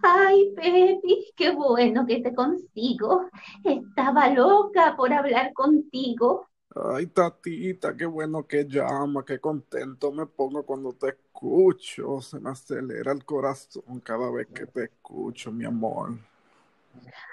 Ay, 0.00 0.52
Pepi, 0.54 1.32
qué 1.36 1.50
bueno 1.50 2.06
que 2.06 2.20
te 2.20 2.34
consigo. 2.34 3.28
Estaba 3.64 4.28
loca 4.30 4.94
por 4.96 5.12
hablar 5.12 5.52
contigo. 5.52 6.46
Ay, 6.74 7.06
tatita, 7.06 7.94
qué 7.96 8.06
bueno 8.06 8.46
que 8.46 8.64
llama, 8.64 9.24
qué 9.24 9.38
contento 9.38 10.10
me 10.10 10.26
pongo 10.26 10.64
cuando 10.64 10.92
te 10.92 11.08
escucho. 11.10 12.20
Se 12.20 12.40
me 12.40 12.50
acelera 12.50 13.12
el 13.12 13.24
corazón 13.24 14.00
cada 14.00 14.30
vez 14.30 14.48
que 14.54 14.66
te 14.66 14.84
escucho, 14.84 15.52
mi 15.52 15.64
amor. 15.64 16.12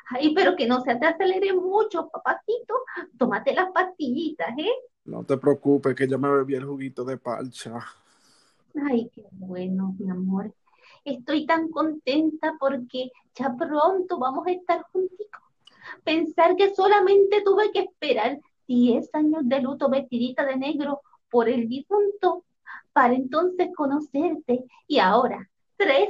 Ay, 0.10 0.34
pero 0.34 0.55
que 0.55 0.68
no 0.68 0.82
se 0.82 0.96
te 0.96 1.05
acelere 1.05 1.54
mucho, 1.54 2.10
papacito. 2.10 2.84
Tómate 3.18 3.54
las 3.54 3.71
pastillitas, 3.71 4.50
¿eh? 4.57 4.71
No 5.05 5.23
te 5.23 5.38
preocupes, 5.38 5.96
que 5.96 6.07
ya 6.07 6.18
me 6.18 6.30
bebí 6.30 6.55
el 6.55 6.66
juguito 6.66 7.04
de 7.04 7.18
parcha. 7.18 7.80
Ay, 8.89 9.10
qué 9.14 9.23
bueno, 9.32 9.96
mi 10.00 10.10
amor. 10.10 10.54
Estoy 11.10 11.46
tan 11.46 11.70
contenta 11.70 12.56
porque 12.60 13.11
ya 13.34 13.56
pronto 13.56 14.18
vamos 14.18 14.46
a 14.47 14.52
estar 14.52 14.84
juntitos. 14.92 15.42
Pensar 16.04 16.56
que 16.56 16.74
solamente 16.75 17.42
tuve 17.43 17.71
que 17.71 17.79
esperar 17.79 18.39
10 18.68 19.10
años 19.14 19.42
de 19.43 19.61
luto 19.61 19.89
vestidita 19.89 20.46
de 20.46 20.57
negro 20.57 21.01
por 21.29 21.50
el 21.50 21.68
difunto 21.68 22.43
para 22.93 23.14
entonces 23.14 23.70
conocerte 23.75 24.65
y 24.87 25.00
ahora, 25.00 25.50
tres, 25.78 26.10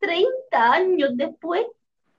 30 0.00 0.72
años 0.72 1.10
después, 1.14 1.66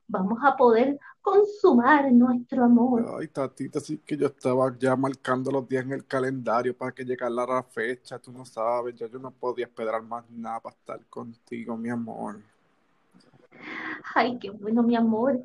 vamos 0.07 0.39
a 0.43 0.55
poder 0.55 0.99
consumar 1.21 2.11
nuestro 2.11 2.66
amor. 2.66 3.05
Ay, 3.20 3.27
tatita, 3.27 3.79
sí 3.79 3.99
que 4.05 4.17
yo 4.17 4.27
estaba 4.27 4.75
ya 4.77 4.95
marcando 4.95 5.52
los 5.52 5.67
días 5.67 5.85
en 5.85 5.93
el 5.93 6.05
calendario 6.05 6.75
para 6.75 6.91
que 6.91 7.05
llegara 7.05 7.31
la 7.31 7.63
fecha, 7.63 8.20
tú 8.20 8.31
no 8.31 8.43
sabes, 8.45 8.95
ya 8.95 9.07
yo 9.07 9.20
no 9.20 9.31
podía 9.31 9.65
esperar 9.65 10.02
más 10.02 10.29
nada 10.29 10.59
para 10.59 10.76
estar 10.76 11.05
contigo, 11.07 11.77
mi 11.77 11.89
amor. 11.89 12.39
Ay, 14.15 14.38
qué 14.39 14.49
bueno, 14.49 14.84
mi 14.84 14.95
amor. 14.95 15.39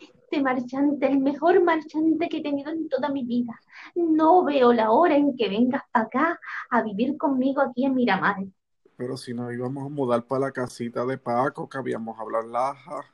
Este 0.00 0.42
marchante, 0.42 1.06
el 1.06 1.18
mejor 1.18 1.62
marchante 1.62 2.28
que 2.28 2.38
he 2.38 2.42
tenido 2.42 2.70
en 2.70 2.88
toda 2.88 3.08
mi 3.08 3.24
vida. 3.24 3.58
No 3.94 4.44
veo 4.44 4.72
la 4.72 4.90
hora 4.90 5.16
en 5.16 5.36
que 5.36 5.48
vengas 5.48 5.82
para 5.90 6.06
acá 6.06 6.40
a 6.70 6.82
vivir 6.82 7.16
conmigo 7.18 7.60
aquí 7.60 7.84
en 7.84 7.94
Miramar. 7.94 8.36
Pero 8.96 9.16
si 9.16 9.34
nos 9.34 9.52
íbamos 9.52 9.84
a 9.84 9.88
mudar 9.88 10.24
para 10.24 10.46
la 10.46 10.52
casita 10.52 11.04
de 11.04 11.18
Paco, 11.18 11.68
que 11.68 11.78
habíamos 11.78 12.18
hablado 12.18 12.46
laja. 12.48 13.04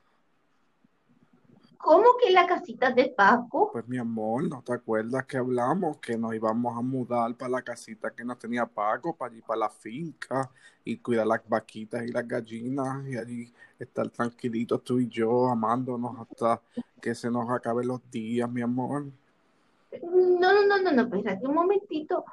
¿Cómo 1.79 2.05
que 2.21 2.31
la 2.33 2.47
casita 2.47 2.91
de 2.91 3.09
Paco? 3.17 3.71
Pues 3.73 3.87
mi 3.87 3.99
amor, 3.99 4.49
¿no 4.49 4.61
te 4.63 4.73
acuerdas 4.73 5.25
que 5.27 5.37
hablamos 5.37 5.99
que 5.99 6.19
nos 6.19 6.35
íbamos 6.35 6.77
a 6.77 6.83
mudar 6.83 7.35
para 7.37 7.51
la 7.51 7.63
casita 7.63 8.11
que 8.11 8.25
nos 8.25 8.39
tenía 8.39 8.67
Paco, 8.67 9.15
para 9.15 9.33
allí, 9.33 9.41
para 9.43 9.61
la 9.61 9.71
finca, 9.71 10.51
y 10.85 10.99
cuidar 10.99 11.27
las 11.27 11.41
vaquitas 11.49 12.03
y 12.05 12.09
las 12.09 12.27
gallinas, 12.27 13.07
y 13.07 13.17
allí 13.17 13.53
estar 13.79 14.09
tranquilitos 14.11 14.83
tú 14.83 14.99
y 14.99 15.09
yo, 15.09 15.49
amándonos 15.49 16.19
hasta 16.19 16.61
que 17.01 17.15
se 17.15 17.31
nos 17.31 17.49
acaben 17.49 17.87
los 17.87 18.01
días, 18.11 18.51
mi 18.51 18.61
amor? 18.61 19.05
No, 20.03 20.53
no, 20.53 20.67
no, 20.67 20.83
no, 20.83 20.93
no, 20.93 21.03
espérate 21.03 21.47
un 21.47 21.55
momentito. 21.55 22.25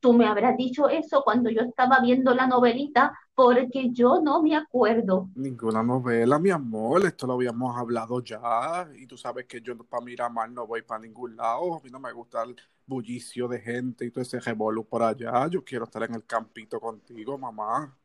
Tú 0.00 0.12
me 0.12 0.26
habrás 0.26 0.56
dicho 0.56 0.88
eso 0.88 1.22
cuando 1.24 1.50
yo 1.50 1.62
estaba 1.62 1.98
viendo 2.00 2.32
la 2.32 2.46
novelita, 2.46 3.12
porque 3.38 3.90
yo 3.92 4.20
no 4.20 4.42
me 4.42 4.56
acuerdo. 4.56 5.28
Ninguna 5.36 5.80
novela, 5.80 6.40
mi 6.40 6.50
amor, 6.50 7.06
esto 7.06 7.24
lo 7.24 7.34
habíamos 7.34 7.76
hablado 7.76 8.20
ya, 8.20 8.88
y 8.96 9.06
tú 9.06 9.16
sabes 9.16 9.46
que 9.46 9.60
yo 9.60 9.78
para 9.84 10.04
Miramar 10.04 10.50
no 10.50 10.66
voy 10.66 10.82
para 10.82 11.02
ningún 11.02 11.36
lado, 11.36 11.76
a 11.76 11.80
mí 11.80 11.88
no 11.88 12.00
me 12.00 12.10
gusta 12.10 12.42
el 12.42 12.56
bullicio 12.84 13.46
de 13.46 13.60
gente 13.60 14.04
y 14.04 14.10
todo 14.10 14.22
ese 14.22 14.40
revolú 14.40 14.84
por 14.84 15.04
allá, 15.04 15.46
yo 15.46 15.62
quiero 15.62 15.84
estar 15.84 16.02
en 16.02 16.16
el 16.16 16.24
campito 16.24 16.80
contigo, 16.80 17.38
mamá. 17.38 17.96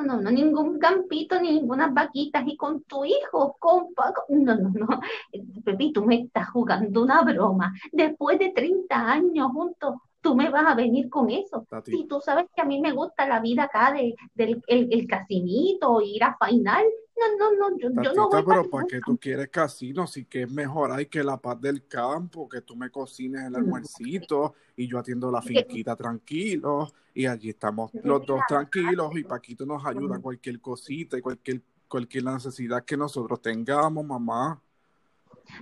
No, 0.00 0.20
no, 0.20 0.28
ningún 0.28 0.80
campito, 0.80 1.40
ni 1.40 1.52
ninguna 1.52 1.86
vaquitas, 1.86 2.42
y 2.44 2.56
con 2.56 2.82
tu 2.82 3.04
hijo, 3.04 3.56
con 3.60 3.94
Paco. 3.94 4.24
No, 4.28 4.56
no, 4.56 4.70
no. 4.70 4.88
Pepi, 5.64 5.92
tú 5.92 6.04
me 6.04 6.22
estás 6.22 6.50
jugando 6.50 7.02
una 7.02 7.22
broma. 7.22 7.72
Después 7.92 8.40
de 8.40 8.50
30 8.50 9.12
años 9.12 9.52
juntos, 9.52 9.94
tú 10.20 10.34
me 10.34 10.50
vas 10.50 10.66
a 10.66 10.74
venir 10.74 11.08
con 11.08 11.30
eso. 11.30 11.66
Si 11.84 12.06
tú 12.06 12.20
sabes 12.20 12.46
que 12.54 12.62
a 12.62 12.64
mí 12.64 12.80
me 12.80 12.92
gusta 12.92 13.26
la 13.26 13.40
vida 13.40 13.64
acá 13.64 13.92
de, 13.92 14.14
del 14.34 14.62
el, 14.66 14.88
el 14.92 15.06
casinito, 15.06 16.00
ir 16.00 16.24
a 16.24 16.36
fainar. 16.36 16.84
No, 17.18 17.50
no, 17.50 17.70
no, 17.70 17.78
yo, 17.78 17.88
yo 18.00 18.12
no 18.12 18.28
voy 18.28 18.44
pero 18.46 18.70
¿para 18.70 18.86
qué 18.86 19.00
tú 19.04 19.18
quieres 19.18 19.48
casino? 19.48 20.06
Si 20.06 20.26
que 20.26 20.42
es 20.42 20.50
mejor 20.50 20.92
hay 20.92 21.06
que 21.06 21.24
la 21.24 21.36
paz 21.36 21.60
del 21.60 21.84
campo, 21.88 22.48
que 22.48 22.60
tú 22.60 22.76
me 22.76 22.90
cocines 22.90 23.42
el 23.42 23.56
almuercito 23.56 24.54
y 24.76 24.86
yo 24.86 25.00
atiendo 25.00 25.28
la 25.28 25.42
finquita 25.42 25.96
tranquilo 25.96 26.86
y 27.12 27.26
allí 27.26 27.50
estamos 27.50 27.90
los 28.04 28.24
dos 28.24 28.40
tranquilos 28.46 29.10
y 29.16 29.24
Paquito 29.24 29.66
nos 29.66 29.84
ayuda 29.84 30.14
en 30.14 30.22
cualquier 30.22 30.60
cosita 30.60 31.18
y 31.18 31.20
cualquier, 31.20 31.60
cualquier 31.88 32.22
necesidad 32.22 32.84
que 32.84 32.96
nosotros 32.96 33.42
tengamos, 33.42 34.04
mamá. 34.04 34.62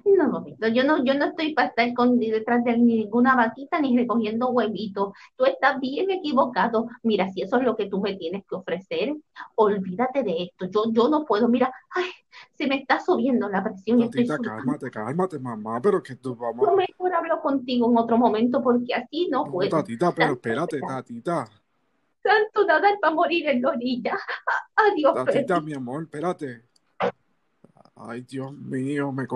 No, 0.04 0.28
mamito, 0.30 0.68
yo 0.68 0.84
no, 0.84 1.04
yo 1.04 1.14
no 1.14 1.26
estoy 1.26 1.54
para 1.54 1.68
estar 1.68 1.92
con, 1.94 2.18
detrás 2.18 2.64
de 2.64 2.76
ninguna 2.78 3.36
vaquita 3.36 3.80
ni 3.80 3.96
recogiendo 3.96 4.50
huevitos. 4.50 5.12
Tú 5.36 5.44
estás 5.44 5.78
bien 5.80 6.10
equivocado. 6.10 6.86
Mira, 7.02 7.28
si 7.32 7.42
eso 7.42 7.56
es 7.58 7.62
lo 7.64 7.76
que 7.76 7.86
tú 7.88 8.00
me 8.00 8.14
tienes 8.16 8.44
que 8.48 8.54
ofrecer, 8.56 9.14
olvídate 9.54 10.22
de 10.22 10.44
esto. 10.44 10.66
Yo, 10.66 10.92
yo 10.92 11.08
no 11.08 11.24
puedo. 11.24 11.48
Mira, 11.48 11.72
ay, 11.94 12.04
se 12.54 12.66
me 12.66 12.76
está 12.76 13.00
subiendo 13.00 13.48
la 13.48 13.62
presión 13.62 14.02
estoy 14.02 14.26
Tatita, 14.26 14.36
sudando. 14.36 14.56
cálmate, 14.56 14.90
cálmate, 14.90 15.38
mamá, 15.38 15.80
pero 15.80 16.02
que 16.02 16.16
tú 16.16 16.34
vamos. 16.34 16.66
Yo 16.68 16.74
mejor 16.76 17.14
hablo 17.14 17.40
contigo 17.40 17.90
en 17.90 17.96
otro 17.96 18.18
momento 18.18 18.62
porque 18.62 18.94
así 18.94 19.28
no 19.30 19.44
No, 19.44 19.52
puedo. 19.52 19.70
tatita, 19.70 20.12
pero 20.14 20.32
espérate, 20.32 20.80
tatita. 20.82 21.48
tanto 22.22 22.64
nadar 22.66 22.98
para 23.00 23.14
morir 23.14 23.48
en 23.48 23.62
la 23.62 23.70
orilla. 23.70 24.18
Adiós, 24.76 25.14
Tatita, 25.14 25.54
Pepi. 25.54 25.66
mi 25.66 25.72
amor, 25.74 26.02
espérate. 26.02 26.64
Ay, 27.96 28.22
Dios 28.22 28.52
mío, 28.52 29.10
me 29.12 29.26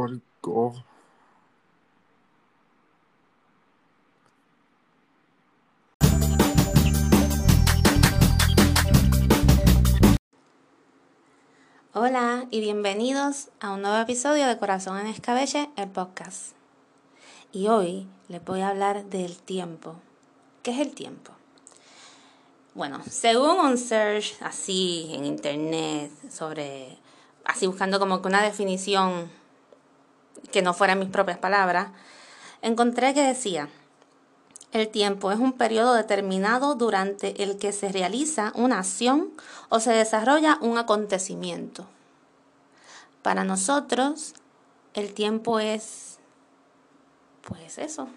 Hola 11.92 12.46
y 12.50 12.60
bienvenidos 12.60 13.48
a 13.60 13.72
un 13.72 13.82
nuevo 13.82 13.98
episodio 13.98 14.46
de 14.46 14.56
Corazón 14.56 14.98
en 14.98 15.08
Escabeche, 15.08 15.68
el 15.76 15.90
podcast. 15.90 16.52
Y 17.52 17.68
hoy 17.68 18.06
les 18.28 18.42
voy 18.42 18.62
a 18.62 18.68
hablar 18.68 19.04
del 19.04 19.36
tiempo. 19.36 19.96
¿Qué 20.62 20.70
es 20.70 20.78
el 20.78 20.94
tiempo? 20.94 21.32
Bueno, 22.74 23.02
según 23.10 23.60
un 23.60 23.76
search 23.76 24.40
así 24.40 25.10
en 25.12 25.26
internet 25.26 26.10
sobre, 26.30 26.96
así 27.44 27.66
buscando 27.66 27.98
como 27.98 28.22
que 28.22 28.28
una 28.28 28.42
definición 28.42 29.39
que 30.52 30.62
no 30.62 30.74
fueran 30.74 30.98
mis 30.98 31.08
propias 31.08 31.38
palabras, 31.38 31.88
encontré 32.62 33.14
que 33.14 33.22
decía, 33.22 33.68
el 34.72 34.88
tiempo 34.88 35.32
es 35.32 35.38
un 35.38 35.52
periodo 35.52 35.94
determinado 35.94 36.74
durante 36.74 37.42
el 37.42 37.58
que 37.58 37.72
se 37.72 37.90
realiza 37.90 38.52
una 38.54 38.78
acción 38.78 39.30
o 39.68 39.80
se 39.80 39.92
desarrolla 39.92 40.58
un 40.60 40.78
acontecimiento. 40.78 41.86
Para 43.22 43.44
nosotros, 43.44 44.34
el 44.94 45.12
tiempo 45.12 45.58
es, 45.58 46.18
pues 47.42 47.78
eso, 47.78 48.08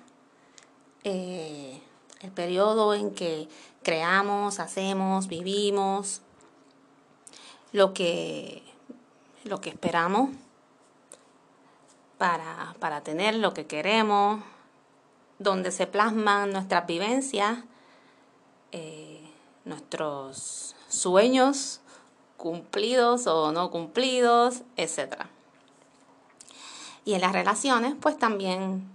eh, 1.03 1.81
el 2.21 2.31
periodo 2.31 2.93
en 2.93 3.13
que 3.13 3.49
creamos, 3.81 4.59
hacemos, 4.59 5.27
vivimos, 5.27 6.21
lo 7.71 7.93
que, 7.93 8.63
lo 9.43 9.59
que 9.59 9.71
esperamos 9.71 10.29
para, 12.17 12.75
para 12.79 13.01
tener 13.01 13.35
lo 13.35 13.53
que 13.53 13.65
queremos, 13.65 14.41
donde 15.39 15.71
se 15.71 15.87
plasman 15.87 16.51
nuestras 16.51 16.87
vivencias, 16.87 17.59
eh, 18.71 19.21
nuestros 19.65 20.75
sueños 20.87 21.81
cumplidos 22.37 23.27
o 23.27 23.51
no 23.51 23.71
cumplidos, 23.71 24.63
etc. 24.75 25.25
Y 27.05 27.13
en 27.13 27.21
las 27.21 27.33
relaciones, 27.33 27.95
pues 27.99 28.17
también 28.17 28.89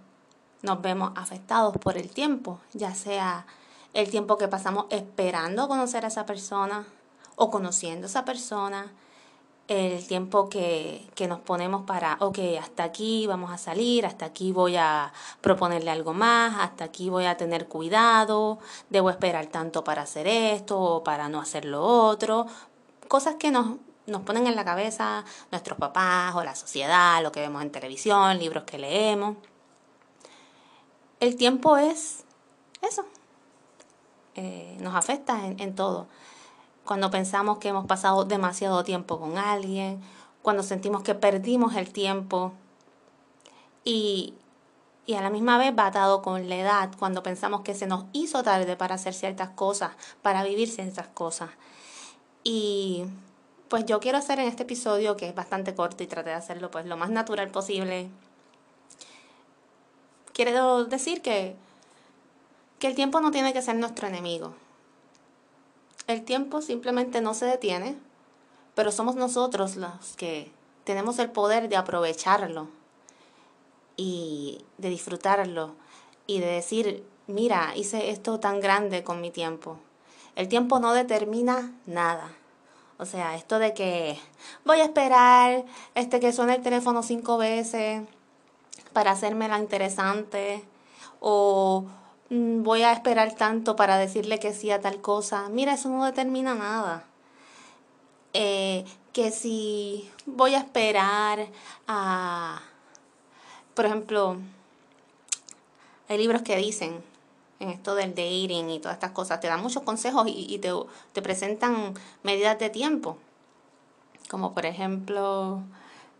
nos 0.62 0.82
vemos 0.82 1.12
afectados 1.16 1.76
por 1.78 1.96
el 1.96 2.10
tiempo, 2.10 2.60
ya 2.72 2.94
sea 2.94 3.46
el 3.94 4.10
tiempo 4.10 4.36
que 4.36 4.48
pasamos 4.48 4.86
esperando 4.90 5.68
conocer 5.68 6.04
a 6.04 6.08
esa 6.08 6.26
persona 6.26 6.86
o 7.36 7.50
conociendo 7.50 8.06
a 8.06 8.10
esa 8.10 8.24
persona, 8.24 8.92
el 9.68 10.06
tiempo 10.06 10.48
que, 10.48 11.06
que, 11.14 11.28
nos 11.28 11.40
ponemos 11.40 11.82
para, 11.84 12.16
ok, 12.20 12.38
hasta 12.58 12.84
aquí 12.84 13.26
vamos 13.26 13.52
a 13.52 13.58
salir, 13.58 14.06
hasta 14.06 14.24
aquí 14.24 14.50
voy 14.50 14.76
a 14.76 15.12
proponerle 15.42 15.90
algo 15.90 16.14
más, 16.14 16.58
hasta 16.60 16.84
aquí 16.84 17.10
voy 17.10 17.26
a 17.26 17.36
tener 17.36 17.68
cuidado, 17.68 18.58
debo 18.88 19.10
esperar 19.10 19.46
tanto 19.46 19.84
para 19.84 20.02
hacer 20.02 20.26
esto 20.26 20.80
o 20.80 21.04
para 21.04 21.28
no 21.28 21.38
hacer 21.40 21.66
lo 21.66 21.84
otro, 21.84 22.46
cosas 23.08 23.34
que 23.34 23.50
nos, 23.50 23.76
nos 24.06 24.22
ponen 24.22 24.46
en 24.46 24.56
la 24.56 24.64
cabeza 24.64 25.24
nuestros 25.50 25.78
papás 25.78 26.34
o 26.34 26.42
la 26.42 26.56
sociedad, 26.56 27.22
lo 27.22 27.30
que 27.30 27.40
vemos 27.40 27.60
en 27.60 27.70
televisión, 27.70 28.38
libros 28.38 28.64
que 28.64 28.78
leemos. 28.78 29.36
El 31.20 31.36
tiempo 31.36 31.76
es 31.76 32.24
eso, 32.80 33.04
eh, 34.34 34.78
nos 34.80 34.94
afecta 34.94 35.44
en, 35.44 35.60
en 35.60 35.74
todo 35.74 36.06
cuando 36.88 37.10
pensamos 37.10 37.58
que 37.58 37.68
hemos 37.68 37.84
pasado 37.84 38.24
demasiado 38.24 38.82
tiempo 38.82 39.20
con 39.20 39.36
alguien, 39.36 40.00
cuando 40.40 40.62
sentimos 40.62 41.02
que 41.02 41.14
perdimos 41.14 41.76
el 41.76 41.92
tiempo 41.92 42.54
y, 43.84 44.32
y 45.04 45.12
a 45.12 45.20
la 45.20 45.28
misma 45.28 45.58
vez 45.58 45.74
va 45.78 45.88
atado 45.88 46.22
con 46.22 46.48
la 46.48 46.56
edad, 46.56 46.90
cuando 46.98 47.22
pensamos 47.22 47.60
que 47.60 47.74
se 47.74 47.86
nos 47.86 48.06
hizo 48.14 48.42
tarde 48.42 48.74
para 48.74 48.94
hacer 48.94 49.12
ciertas 49.12 49.50
cosas, 49.50 49.90
para 50.22 50.42
vivir 50.42 50.70
ciertas 50.70 51.08
cosas. 51.08 51.50
Y 52.42 53.04
pues 53.68 53.84
yo 53.84 54.00
quiero 54.00 54.16
hacer 54.16 54.38
en 54.40 54.48
este 54.48 54.62
episodio, 54.62 55.14
que 55.14 55.28
es 55.28 55.34
bastante 55.34 55.74
corto 55.74 56.02
y 56.02 56.06
traté 56.06 56.30
de 56.30 56.36
hacerlo 56.36 56.70
pues 56.70 56.86
lo 56.86 56.96
más 56.96 57.10
natural 57.10 57.50
posible, 57.50 58.08
quiero 60.32 60.86
decir 60.86 61.20
que, 61.20 61.54
que 62.78 62.86
el 62.86 62.94
tiempo 62.94 63.20
no 63.20 63.30
tiene 63.30 63.52
que 63.52 63.60
ser 63.60 63.76
nuestro 63.76 64.08
enemigo. 64.08 64.54
El 66.08 66.24
tiempo 66.24 66.62
simplemente 66.62 67.20
no 67.20 67.34
se 67.34 67.44
detiene, 67.44 67.94
pero 68.74 68.90
somos 68.90 69.14
nosotros 69.14 69.76
los 69.76 70.16
que 70.16 70.50
tenemos 70.84 71.18
el 71.18 71.30
poder 71.30 71.68
de 71.68 71.76
aprovecharlo 71.76 72.68
y 73.94 74.64
de 74.78 74.88
disfrutarlo 74.88 75.74
y 76.26 76.40
de 76.40 76.46
decir, 76.46 77.04
mira, 77.26 77.76
hice 77.76 78.08
esto 78.08 78.40
tan 78.40 78.60
grande 78.60 79.04
con 79.04 79.20
mi 79.20 79.30
tiempo. 79.30 79.76
El 80.34 80.48
tiempo 80.48 80.78
no 80.78 80.94
determina 80.94 81.74
nada. 81.84 82.30
O 82.96 83.04
sea, 83.04 83.36
esto 83.36 83.58
de 83.58 83.74
que 83.74 84.18
voy 84.64 84.80
a 84.80 84.84
esperar 84.84 85.66
este 85.94 86.20
que 86.20 86.32
suene 86.32 86.54
el 86.54 86.62
teléfono 86.62 87.02
cinco 87.02 87.36
veces 87.36 88.02
para 88.94 89.10
hacerme 89.10 89.46
la 89.46 89.58
interesante 89.58 90.64
o 91.20 91.84
voy 92.30 92.82
a 92.82 92.92
esperar 92.92 93.34
tanto 93.34 93.76
para 93.76 93.96
decirle 93.96 94.38
que 94.38 94.52
sí 94.52 94.70
a 94.70 94.80
tal 94.80 95.00
cosa. 95.00 95.48
Mira, 95.48 95.74
eso 95.74 95.88
no 95.88 96.04
determina 96.04 96.54
nada. 96.54 97.04
Eh, 98.34 98.84
que 99.12 99.30
si 99.30 100.10
voy 100.26 100.54
a 100.54 100.58
esperar 100.58 101.48
a, 101.86 102.60
por 103.74 103.86
ejemplo, 103.86 104.36
hay 106.08 106.18
libros 106.18 106.42
que 106.42 106.56
dicen 106.56 107.02
en 107.60 107.70
esto 107.70 107.94
del 107.94 108.10
dating 108.10 108.70
y 108.70 108.78
todas 108.78 108.94
estas 108.94 109.10
cosas, 109.10 109.40
te 109.40 109.48
dan 109.48 109.60
muchos 109.62 109.82
consejos 109.82 110.26
y, 110.28 110.58
te, 110.58 110.70
te, 111.12 111.22
presentan 111.22 111.94
medidas 112.22 112.58
de 112.58 112.70
tiempo, 112.70 113.18
como 114.30 114.54
por 114.54 114.64
ejemplo 114.66 115.62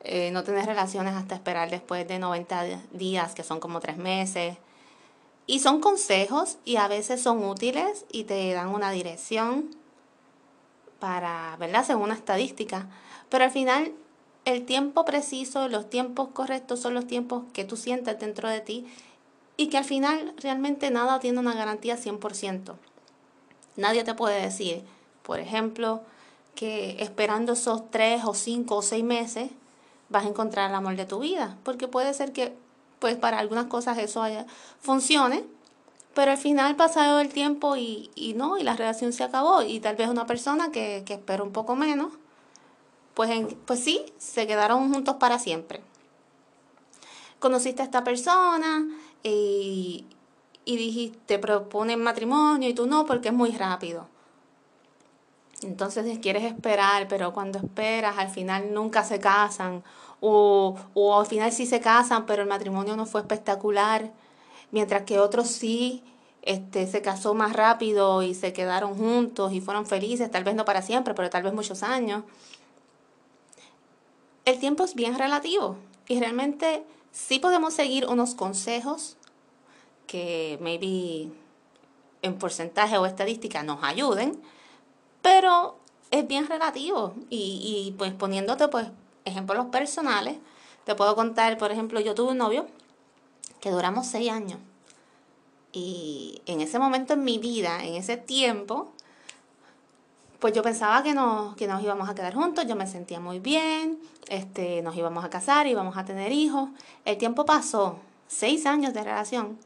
eh, 0.03 0.31
no 0.33 0.43
tener 0.43 0.67
relaciones 0.67 1.15
hasta 1.15 1.37
esperar 1.37 1.71
después 1.71 2.09
de 2.09 2.19
90 2.19 2.65
días, 2.93 3.35
que 3.35 3.45
son 3.45 3.61
como 3.61 3.81
tres 3.81 3.97
meses. 3.97 4.57
Y 5.49 5.61
son 5.61 5.81
consejos 5.81 6.59
y 6.67 6.77
a 6.77 6.89
veces 6.89 7.23
son 7.23 7.43
útiles 7.43 8.05
y 8.13 8.25
te 8.25 8.53
dan 8.53 8.69
una 8.69 8.91
dirección 8.91 9.71
para, 11.01 11.57
¿verdad? 11.59 11.87
Según 11.87 12.05
una 12.05 12.15
estadística. 12.15 12.87
Pero 13.31 13.45
al 13.45 13.51
final, 13.51 13.95
el 14.45 14.67
tiempo 14.67 15.07
preciso, 15.07 15.69
los 15.69 15.89
tiempos 15.89 16.29
correctos 16.35 16.81
son 16.81 16.93
los 16.93 17.07
tiempos 17.07 17.45
que 17.55 17.65
tú 17.65 17.79
sientes 17.79 18.21
dentro 18.21 18.51
de 18.51 18.61
ti 18.61 18.87
y 19.57 19.69
que 19.69 19.79
al 19.79 19.85
final 19.85 20.35
realmente 20.37 20.91
nada 20.91 21.19
tiene 21.19 21.41
una 21.41 21.55
garantía 21.55 21.97
100%. 21.97 22.75
Nadie 23.77 24.05
te 24.05 24.15
puede 24.15 24.43
decir, 24.43 24.85
por 25.23 25.41
ejemplo, 25.41 26.03
que 26.55 27.03
esperando 27.03 27.55
esos 27.55 27.91
tres 27.91 28.23
o 28.27 28.35
cinco 28.35 28.77
o 28.77 28.83
seis 28.83 29.03
meses 29.03 29.51
vas 30.11 30.27
a 30.27 30.29
encontrar 30.29 30.69
el 30.69 30.77
amor 30.77 30.97
de 30.97 31.07
tu 31.07 31.21
vida, 31.21 31.57
porque 31.63 31.89
puede 31.89 32.13
ser 32.13 32.33
que 32.33 32.55
pues 32.99 33.17
para 33.17 33.39
algunas 33.39 33.67
cosas 33.67 33.99
eso 33.99 34.23
haya, 34.23 34.47
funcione, 34.81 35.45
pero 36.15 36.33
al 36.33 36.39
final 36.39 36.77
pasado 36.77 37.21
el 37.21 37.29
tiempo 37.29 37.77
y, 37.77 38.11
y 38.15 38.35
no, 38.35 38.59
y 38.59 38.63
la 38.63 38.75
relación 38.75 39.13
se 39.13 39.25
acabó 39.25 39.63
y 39.63 39.81
tal 39.81 39.97
vez 39.97 40.09
una 40.09 40.27
persona 40.27 40.71
que, 40.71 41.03
que 41.07 41.15
espera 41.15 41.43
un 41.43 41.53
poco 41.53 41.77
menos, 41.77 42.13
pues, 43.15 43.31
en, 43.31 43.49
pues 43.67 43.81
sí, 43.81 44.05
se 44.19 44.47
quedaron 44.47 44.93
juntos 44.93 45.17
para 45.17 45.39
siempre. 45.39 45.81
Conociste 47.39 47.83
a 47.83 47.85
esta 47.85 48.03
persona, 48.03 48.85
y, 49.23 50.07
y 50.65 50.77
dijiste, 50.77 51.19
te 51.27 51.39
proponen 51.39 52.03
matrimonio 52.03 52.69
y 52.69 52.75
tú 52.75 52.87
no 52.87 53.07
porque 53.07 53.29
es 53.29 53.35
muy 53.35 53.51
rápido. 53.53 54.07
Entonces 55.63 56.19
quieres 56.21 56.45
esperar, 56.45 57.09
pero 57.09 57.33
cuando 57.33 57.59
esperas 57.59 58.17
al 58.19 58.29
final 58.29 58.73
nunca 58.73 59.05
se 59.05 59.19
casan 59.19 59.83
o, 60.21 60.77
o 60.95 61.19
al 61.19 61.27
final 61.27 61.53
sí 61.53 61.67
se 61.67 61.81
casan, 61.81 62.27
pero 62.27 62.43
el 62.43 62.49
matrimonio 62.49 62.97
no 62.97 63.07
fue 63.07 63.21
espectacular, 63.21 64.13
mientras 64.71 65.03
que 65.03 65.19
otros 65.19 65.49
sí 65.49 66.05
este, 66.43 66.87
se 66.87 67.03
casó 67.03 67.35
más 67.35 67.55
rápido 67.55 68.23
y 68.23 68.35
se 68.35 68.53
quedaron 68.53 68.97
juntos 68.97 69.53
y 69.53 69.61
fueron 69.61 69.87
felices, 69.87 70.31
tal 70.31 70.45
vez 70.45 70.55
no 70.55 70.65
para 70.65 70.83
siempre, 70.83 71.15
pero 71.15 71.31
tal 71.31 71.43
vez 71.43 71.53
muchos 71.53 71.83
años. 71.83 72.23
El 74.45 74.59
tiempo 74.59 74.85
es 74.85 74.95
bien 74.95 75.19
relativo 75.19 75.77
y 76.07 76.21
realmente 76.21 76.85
Sí 77.19 77.39
podemos 77.39 77.75
seguir 77.75 78.07
unos 78.07 78.35
consejos 78.35 79.17
que 80.07 80.59
maybe 80.61 81.33
en 82.23 82.39
porcentaje 82.39 82.97
o 82.99 83.07
estadística 83.07 83.63
nos 83.63 83.83
ayuden, 83.83 84.41
pero 85.29 85.77
es 86.11 86.27
bien 86.27 86.47
relativo. 86.47 87.13
Y, 87.29 87.95
pues 87.99 88.15
poniéndote 88.15 88.69
pues 88.69 88.87
ejemplos 89.27 89.67
personales, 89.67 90.37
te 90.85 90.95
puedo 90.95 91.15
contar, 91.15 91.59
por 91.59 91.71
ejemplo, 91.71 92.01
yo 92.01 92.15
tuve 92.15 92.31
un 92.31 92.39
novio 92.39 92.67
que 93.61 93.71
duramos 93.71 94.07
seis 94.07 94.31
años. 94.31 94.59
Y 95.73 96.41
en 96.47 96.63
ese 96.63 96.79
momento 96.79 97.13
en 97.13 97.25
mi 97.25 97.37
vida, 97.37 97.85
en 97.85 97.95
ese 97.95 98.17
tiempo, 98.17 98.91
pues 100.39 100.55
yo 100.55 100.63
pensaba 100.63 101.03
que 101.03 101.13
nos, 101.13 101.55
que 101.57 101.67
nos 101.67 101.83
íbamos 101.83 102.09
a 102.09 102.15
quedar 102.15 102.35
juntos, 102.35 102.67
yo 102.67 102.75
me 102.75 102.87
sentía 102.87 103.21
muy 103.21 103.39
bien, 103.39 103.99
este, 104.29 104.81
nos 104.81 104.97
íbamos 104.97 105.27
a 105.27 105.29
casar, 105.29 105.67
íbamos 105.67 105.99
a 105.99 106.07
tener 106.07 106.33
hijos. 106.33 106.71
El 107.05 107.19
tiempo 107.19 107.45
pasó, 107.45 107.99
seis 108.29 108.65
años 108.65 108.95
de 108.95 109.05
relación, 109.05 109.59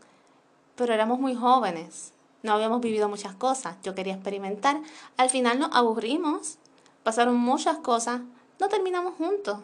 pero 0.74 0.92
éramos 0.92 1.20
muy 1.20 1.36
jóvenes, 1.36 2.12
no 2.42 2.52
habíamos 2.52 2.80
vivido 2.80 3.08
muchas 3.08 3.34
cosas, 3.34 3.76
yo 3.82 3.94
quería 3.94 4.14
experimentar. 4.14 4.80
Al 5.16 5.30
final 5.30 5.58
nos 5.58 5.74
aburrimos, 5.74 6.58
pasaron 7.02 7.36
muchas 7.36 7.78
cosas, 7.78 8.20
no 8.58 8.68
terminamos 8.68 9.14
juntos. 9.16 9.58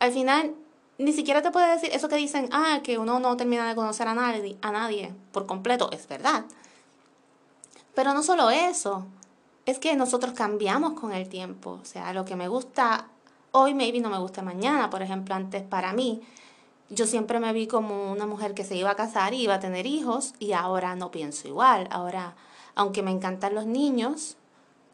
Al 0.00 0.12
final 0.12 0.54
ni 0.98 1.12
siquiera 1.12 1.42
te 1.42 1.50
puede 1.50 1.72
decir 1.72 1.90
eso 1.92 2.08
que 2.08 2.16
dicen, 2.16 2.48
ah, 2.52 2.80
que 2.82 2.98
uno 2.98 3.18
no 3.18 3.36
termina 3.36 3.68
de 3.68 3.74
conocer 3.74 4.06
a 4.06 4.14
nadie, 4.14 4.56
a 4.62 4.70
nadie 4.70 5.12
por 5.32 5.46
completo, 5.46 5.90
es 5.92 6.06
verdad. 6.06 6.44
Pero 7.94 8.12
no 8.12 8.22
solo 8.22 8.50
eso, 8.50 9.06
es 9.66 9.78
que 9.78 9.94
nosotros 9.96 10.34
cambiamos 10.34 10.92
con 10.92 11.12
el 11.12 11.28
tiempo. 11.28 11.78
O 11.82 11.84
sea, 11.84 12.12
lo 12.12 12.24
que 12.24 12.36
me 12.36 12.48
gusta 12.48 13.08
hoy, 13.52 13.74
maybe 13.74 14.00
no 14.00 14.10
me 14.10 14.18
gusta 14.18 14.42
mañana. 14.42 14.90
Por 14.90 15.02
ejemplo, 15.02 15.34
antes 15.34 15.62
para 15.62 15.92
mí, 15.92 16.22
yo 16.90 17.06
siempre 17.06 17.40
me 17.40 17.52
vi 17.52 17.66
como 17.66 18.12
una 18.12 18.26
mujer 18.26 18.54
que 18.54 18.64
se 18.64 18.76
iba 18.76 18.90
a 18.90 18.96
casar 18.96 19.34
y 19.34 19.42
iba 19.42 19.54
a 19.54 19.60
tener 19.60 19.86
hijos 19.86 20.34
y 20.38 20.52
ahora 20.52 20.94
no 20.96 21.10
pienso 21.10 21.48
igual. 21.48 21.88
Ahora, 21.90 22.36
aunque 22.74 23.02
me 23.02 23.10
encantan 23.10 23.54
los 23.54 23.66
niños, 23.66 24.36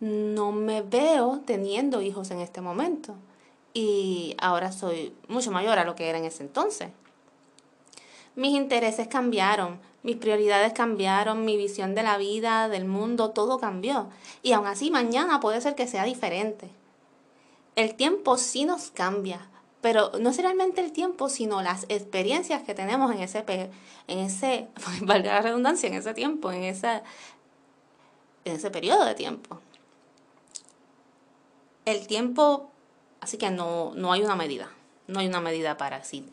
no 0.00 0.52
me 0.52 0.82
veo 0.82 1.40
teniendo 1.44 2.00
hijos 2.00 2.30
en 2.30 2.40
este 2.40 2.60
momento. 2.60 3.14
Y 3.74 4.36
ahora 4.40 4.72
soy 4.72 5.14
mucho 5.28 5.50
mayor 5.50 5.78
a 5.78 5.84
lo 5.84 5.94
que 5.94 6.08
era 6.08 6.18
en 6.18 6.24
ese 6.24 6.42
entonces. 6.42 6.90
Mis 8.36 8.54
intereses 8.54 9.08
cambiaron, 9.08 9.80
mis 10.02 10.16
prioridades 10.16 10.72
cambiaron, 10.72 11.44
mi 11.44 11.56
visión 11.56 11.94
de 11.94 12.02
la 12.02 12.16
vida, 12.16 12.68
del 12.68 12.84
mundo, 12.86 13.30
todo 13.30 13.58
cambió. 13.58 14.08
Y 14.42 14.52
aún 14.52 14.66
así 14.66 14.90
mañana 14.90 15.40
puede 15.40 15.60
ser 15.60 15.74
que 15.74 15.86
sea 15.86 16.04
diferente. 16.04 16.70
El 17.76 17.94
tiempo 17.94 18.38
sí 18.38 18.64
nos 18.64 18.90
cambia, 18.90 19.49
pero 19.80 20.12
no 20.20 20.30
es 20.30 20.38
realmente 20.38 20.80
el 20.80 20.92
tiempo, 20.92 21.28
sino 21.28 21.62
las 21.62 21.84
experiencias 21.88 22.62
que 22.62 22.74
tenemos 22.74 23.12
en 23.12 23.20
ese, 23.20 23.44
en 24.06 24.18
ese, 24.18 24.68
valga 25.02 25.34
la 25.34 25.42
redundancia, 25.42 25.88
en 25.88 25.94
ese 25.94 26.14
tiempo, 26.14 26.52
en, 26.52 26.64
esa, 26.64 27.02
en 28.44 28.56
ese 28.56 28.70
periodo 28.70 29.04
de 29.04 29.14
tiempo. 29.14 29.60
El 31.86 32.06
tiempo, 32.06 32.70
así 33.20 33.38
que 33.38 33.50
no, 33.50 33.92
no 33.94 34.12
hay 34.12 34.22
una 34.22 34.36
medida, 34.36 34.70
no 35.06 35.20
hay 35.20 35.26
una 35.26 35.40
medida 35.40 35.76
para 35.76 35.96
así 35.96 36.28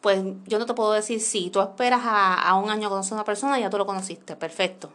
pues 0.00 0.22
yo 0.46 0.58
no 0.58 0.66
te 0.66 0.74
puedo 0.74 0.92
decir, 0.92 1.20
si 1.20 1.50
tú 1.50 1.60
esperas 1.60 2.00
a, 2.04 2.54
un 2.54 2.70
año 2.70 2.88
conocer 2.88 3.14
a 3.14 3.16
una 3.16 3.24
persona, 3.24 3.58
ya 3.58 3.70
tú 3.70 3.78
lo 3.78 3.86
conociste, 3.86 4.36
perfecto. 4.36 4.90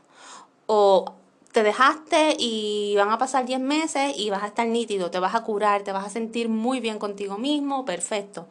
O 0.66 1.14
te 1.54 1.64
dejaste 1.64 2.36
y 2.38 2.96
van 2.98 3.12
a 3.12 3.18
pasar 3.18 3.46
10 3.46 3.62
meses 3.62 4.14
y 4.18 4.30
vas 4.30 4.44
a 4.44 4.48
estar 4.48 4.68
nítido, 4.68 5.10
te 5.12 5.20
vas 5.20 5.36
a 5.36 5.44
curar, 5.44 5.84
te 5.84 5.94
vas 5.94 6.06
a 6.06 6.10
sentir 6.10 6.50
muy 6.50 6.82
bien 6.82 7.00
contigo 7.00 7.38
mismo, 7.38 7.86
perfecto. 7.86 8.48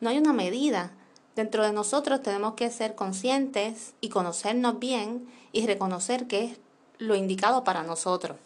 No 0.00 0.10
hay 0.10 0.18
una 0.18 0.32
medida. 0.32 0.90
Dentro 1.36 1.62
de 1.62 1.72
nosotros 1.72 2.22
tenemos 2.22 2.54
que 2.54 2.70
ser 2.70 2.94
conscientes 2.94 3.94
y 4.00 4.08
conocernos 4.08 4.78
bien 4.80 5.28
y 5.52 5.66
reconocer 5.66 6.26
que 6.26 6.44
es 6.44 6.58
lo 6.98 7.14
indicado 7.14 7.62
para 7.62 7.84
nosotros. 7.84 8.36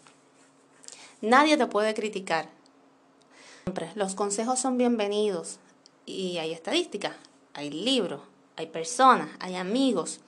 Nadie 1.21 1.57
te 1.57 1.65
puede 1.67 1.93
criticar. 1.93 2.49
Los 3.95 4.13
consejos 4.13 4.59
son 4.59 4.77
bienvenidos 4.77 5.57
y 6.05 6.37
hay 6.37 6.51
estadísticas 6.51 7.15
hay 7.53 7.69
libros, 7.69 8.21
hay 8.55 8.67
personas, 8.67 9.29
hay 9.39 9.55
amigos, 9.55 10.19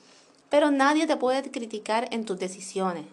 pero 0.50 0.72
nadie 0.72 1.08
te 1.08 1.18
puede 1.18 1.50
criticar 1.52 2.08
en 2.12 2.26
tus 2.26 2.40
decisiones. 2.40 3.06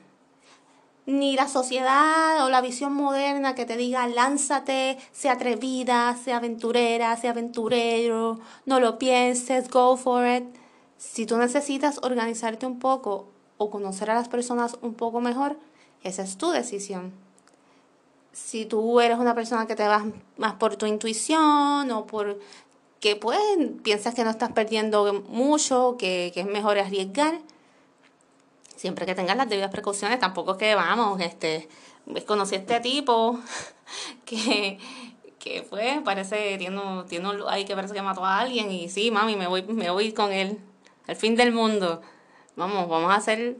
Ni 1.11 1.37
la 1.37 1.49
sociedad 1.49 2.45
o 2.45 2.49
la 2.49 2.61
visión 2.61 2.93
moderna 2.95 3.55
que 3.55 3.67
te 3.67 3.77
diga 3.77 4.07
lánzate, 4.07 4.99
sea 5.13 5.33
atrevida, 5.33 6.17
sea 6.23 6.39
aventurera, 6.39 7.17
sea 7.17 7.31
aventurero, 7.31 8.39
no 8.67 8.81
lo 8.81 8.99
pienses, 8.99 9.69
go 9.71 9.97
for 9.97 10.27
it. 10.27 10.45
Si 10.97 11.27
tú 11.27 11.37
necesitas 11.37 11.99
organizarte 12.03 12.67
un 12.67 12.79
poco 12.79 13.29
o 13.59 13.71
conocer 13.71 14.11
a 14.11 14.15
las 14.15 14.29
personas 14.29 14.79
un 14.83 14.95
poco 14.95 15.21
mejor, 15.21 15.59
esa 16.03 16.23
es 16.23 16.39
tu 16.39 16.51
decisión. 16.51 17.13
Si 18.33 18.65
tú 18.65 19.01
eres 19.01 19.19
una 19.19 19.35
persona 19.35 19.67
que 19.67 19.77
te 19.77 19.87
vas 19.87 20.05
más 20.37 20.55
por 20.55 20.77
tu 20.77 20.87
intuición 20.87 21.91
o 21.91 22.07
por 22.07 22.39
que 23.01 23.17
pues 23.17 23.39
piensas 23.83 24.15
que 24.15 24.25
no 24.25 24.31
estás 24.31 24.53
perdiendo 24.53 25.25
mucho, 25.29 25.97
que, 25.99 26.31
que 26.35 26.41
es 26.41 26.47
mejor 26.47 26.79
arriesgar, 26.79 27.41
siempre 28.81 29.05
que 29.05 29.15
tengas 29.15 29.37
las 29.37 29.47
debidas 29.47 29.71
precauciones, 29.71 30.19
tampoco 30.19 30.53
es 30.53 30.57
que 30.57 30.75
vamos, 30.75 31.21
este, 31.21 31.69
conocí 32.27 32.55
a 32.55 32.59
este 32.59 32.81
tipo 32.81 33.39
que, 34.25 34.79
que 35.39 35.63
fue, 35.65 36.01
parece, 36.03 36.57
tiene, 36.57 36.81
tiene 37.07 37.29
ahí 37.49 37.67
que 37.67 37.75
parece 37.75 37.93
que 37.93 38.01
mató 38.01 38.25
a 38.25 38.39
alguien 38.39 38.73
y 38.73 38.89
sí, 38.89 39.11
mami, 39.11 39.37
me 39.37 39.49
voy, 39.49 39.65
me 39.65 39.91
voy 39.91 40.15
con 40.15 40.33
él, 40.33 40.59
al 41.07 41.15
fin 41.15 41.37
del 41.37 41.53
mundo. 41.53 42.01
Vamos, 42.57 42.89
vamos 42.89 43.13
a 43.13 43.17
hacer, 43.17 43.59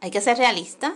hay 0.00 0.12
que 0.12 0.20
ser 0.20 0.38
realista, 0.38 0.94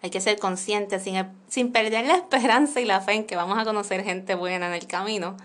hay 0.00 0.10
que 0.10 0.20
ser 0.20 0.38
consciente 0.38 1.00
sin, 1.00 1.16
sin 1.48 1.72
perder 1.72 2.06
la 2.06 2.14
esperanza 2.22 2.80
y 2.80 2.84
la 2.84 3.00
fe 3.00 3.14
en 3.14 3.24
que 3.26 3.34
vamos 3.34 3.58
a 3.58 3.64
conocer 3.64 4.04
gente 4.04 4.36
buena 4.36 4.68
en 4.68 4.74
el 4.74 4.86
camino 4.86 5.36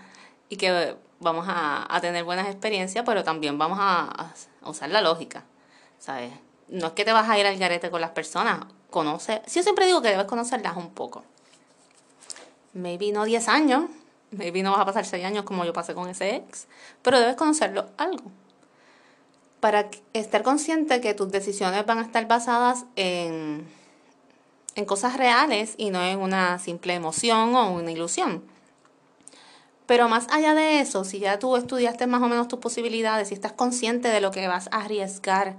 y 0.48 0.56
que 0.56 0.94
vamos 1.18 1.46
a, 1.48 1.92
a 1.92 2.00
tener 2.00 2.22
buenas 2.22 2.46
experiencias, 2.46 3.04
pero 3.04 3.24
también 3.24 3.58
vamos 3.58 3.78
a, 3.80 4.32
a 4.62 4.70
usar 4.70 4.88
la 4.90 5.00
lógica, 5.00 5.42
¿sabes? 5.98 6.45
No 6.68 6.88
es 6.88 6.92
que 6.92 7.04
te 7.04 7.12
vas 7.12 7.28
a 7.28 7.38
ir 7.38 7.46
al 7.46 7.58
garete 7.58 7.90
con 7.90 8.00
las 8.00 8.10
personas. 8.10 8.60
Conoce, 8.90 9.42
yo 9.52 9.62
siempre 9.62 9.86
digo 9.86 10.02
que 10.02 10.08
debes 10.08 10.26
conocerlas 10.26 10.76
un 10.76 10.90
poco. 10.90 11.24
Maybe 12.72 13.12
no 13.12 13.24
10 13.24 13.48
años, 13.48 13.84
maybe 14.30 14.62
no 14.62 14.72
vas 14.72 14.80
a 14.80 14.86
pasar 14.86 15.04
6 15.04 15.24
años 15.24 15.44
como 15.44 15.64
yo 15.64 15.72
pasé 15.72 15.94
con 15.94 16.08
ese 16.08 16.36
ex, 16.36 16.66
pero 17.02 17.18
debes 17.18 17.36
conocerlo 17.36 17.86
algo. 17.96 18.30
Para 19.60 19.88
estar 20.12 20.42
consciente 20.42 21.00
que 21.00 21.14
tus 21.14 21.30
decisiones 21.30 21.84
van 21.86 21.98
a 21.98 22.02
estar 22.02 22.26
basadas 22.28 22.84
en, 22.94 23.66
en 24.74 24.84
cosas 24.84 25.16
reales 25.16 25.74
y 25.76 25.90
no 25.90 26.02
en 26.02 26.20
una 26.20 26.58
simple 26.58 26.94
emoción 26.94 27.54
o 27.54 27.72
una 27.72 27.90
ilusión. 27.90 28.44
Pero 29.86 30.08
más 30.08 30.26
allá 30.30 30.54
de 30.54 30.80
eso, 30.80 31.04
si 31.04 31.20
ya 31.20 31.38
tú 31.38 31.56
estudiaste 31.56 32.06
más 32.06 32.22
o 32.22 32.28
menos 32.28 32.48
tus 32.48 32.58
posibilidades 32.58 33.30
y 33.30 33.34
estás 33.34 33.52
consciente 33.52 34.08
de 34.08 34.20
lo 34.20 34.32
que 34.32 34.48
vas 34.48 34.68
a 34.72 34.82
arriesgar, 34.82 35.56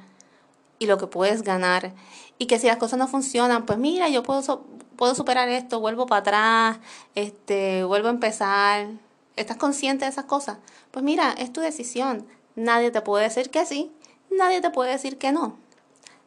y 0.80 0.86
lo 0.86 0.98
que 0.98 1.08
puedes 1.08 1.44
ganar. 1.44 1.94
Y 2.38 2.46
que 2.46 2.60
si 2.60 2.68
las 2.68 2.78
cosas 2.78 3.00
no 3.00 3.08
funcionan, 3.08 3.66
pues 3.66 3.80
mira, 3.80 4.10
yo 4.10 4.24
puedo, 4.24 4.66
puedo 4.96 5.16
superar 5.16 5.50
esto, 5.50 5.80
vuelvo 5.80 6.06
para 6.06 6.20
atrás, 6.22 6.80
este, 7.16 7.84
vuelvo 7.84 8.08
a 8.08 8.12
empezar. 8.12 8.88
¿Estás 9.36 9.58
consciente 9.58 10.06
de 10.06 10.12
esas 10.12 10.26
cosas? 10.26 10.58
Pues 10.92 11.04
mira, 11.04 11.34
es 11.38 11.54
tu 11.54 11.62
decisión. 11.62 12.28
Nadie 12.56 12.92
te 12.92 13.02
puede 13.02 13.26
decir 13.26 13.50
que 13.50 13.66
sí, 13.66 13.92
nadie 14.32 14.62
te 14.62 14.70
puede 14.70 14.92
decir 14.92 15.18
que 15.18 15.32
no. 15.32 15.58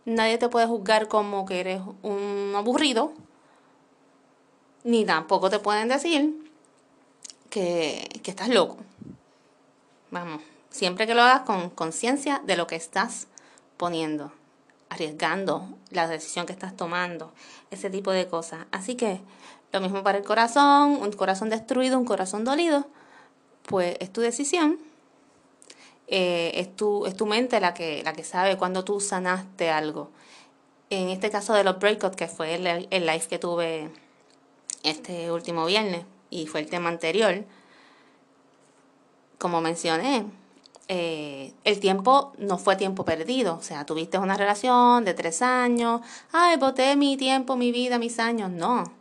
Nadie 0.04 0.38
te 0.38 0.49
puede 0.49 0.66
juzgar 0.66 1.09
como 1.09 1.45
que 1.45 1.61
eres 1.61 1.83
un 2.02 2.52
aburrido, 2.57 3.12
ni 4.83 5.04
tampoco 5.04 5.50
te 5.50 5.59
pueden 5.59 5.88
decir 5.88 6.50
que, 7.50 8.09
que 8.23 8.30
estás 8.30 8.49
loco. 8.49 8.78
Vamos, 10.11 10.42
siempre 10.71 11.07
que 11.07 11.14
lo 11.14 11.23
hagas 11.23 11.42
con 11.42 11.71
conciencia 11.71 12.40
de 12.45 12.57
lo 12.57 12.66
que 12.66 12.76
estás 12.76 13.26
poniendo 13.76 14.33
arriesgando 14.90 15.68
la 15.90 16.06
decisión 16.06 16.47
que 16.47 16.52
estás 16.52 16.76
tomando, 16.76 17.32
ese 17.70 17.88
tipo 17.88 18.11
de 18.11 18.26
cosas. 18.26 18.66
Así 18.73 18.97
que 18.97 19.20
lo 19.73 19.80
mismo 19.80 20.02
para 20.02 20.18
el 20.18 20.25
corazón, 20.25 20.99
un 21.00 21.12
corazón 21.12 21.49
destruido, 21.49 21.99
un 21.99 22.04
corazón 22.04 22.44
dolido, 22.44 22.87
pues 23.66 23.97
es 24.00 24.12
tu 24.12 24.20
decisión. 24.20 24.78
Eh, 26.09 26.50
es, 26.56 26.75
tu, 26.75 27.06
es 27.06 27.14
tu 27.16 27.25
mente 27.25 27.61
la 27.61 27.73
que, 27.73 28.02
la 28.02 28.12
que 28.12 28.25
sabe 28.25 28.59
cuando 28.59 28.85
tú 28.85 29.00
sanaste 29.00 29.70
algo. 29.70 30.11
En 30.90 31.09
este 31.09 31.30
caso 31.30 31.54
de 31.54 31.62
los 31.62 31.78
breakouts, 31.78 32.16
que 32.16 32.26
fue 32.26 32.56
el, 32.56 32.66
el 32.66 33.06
live 33.06 33.26
que 33.28 33.38
tuve 33.38 33.90
este 34.82 35.30
último 35.30 35.66
viernes 35.66 36.04
y 36.30 36.49
fue 36.49 36.61
el 36.61 36.68
tema 36.68 36.88
anterior, 36.88 37.44
como 39.38 39.61
mencioné, 39.61 40.26
eh, 40.92 41.52
el 41.62 41.78
tiempo 41.78 42.32
no 42.38 42.59
fue 42.59 42.75
tiempo 42.75 43.04
perdido. 43.04 43.54
O 43.54 43.62
sea, 43.62 43.87
tuviste 43.87 44.18
una 44.18 44.37
relación 44.37 45.04
de 45.04 45.14
tres 45.14 45.40
años, 45.40 46.00
ay, 46.32 46.56
boté 46.56 46.97
mi 46.97 47.16
tiempo, 47.16 47.54
mi 47.56 47.70
vida, 47.70 47.97
mis 48.00 48.18
años. 48.18 48.50
No. 48.50 48.92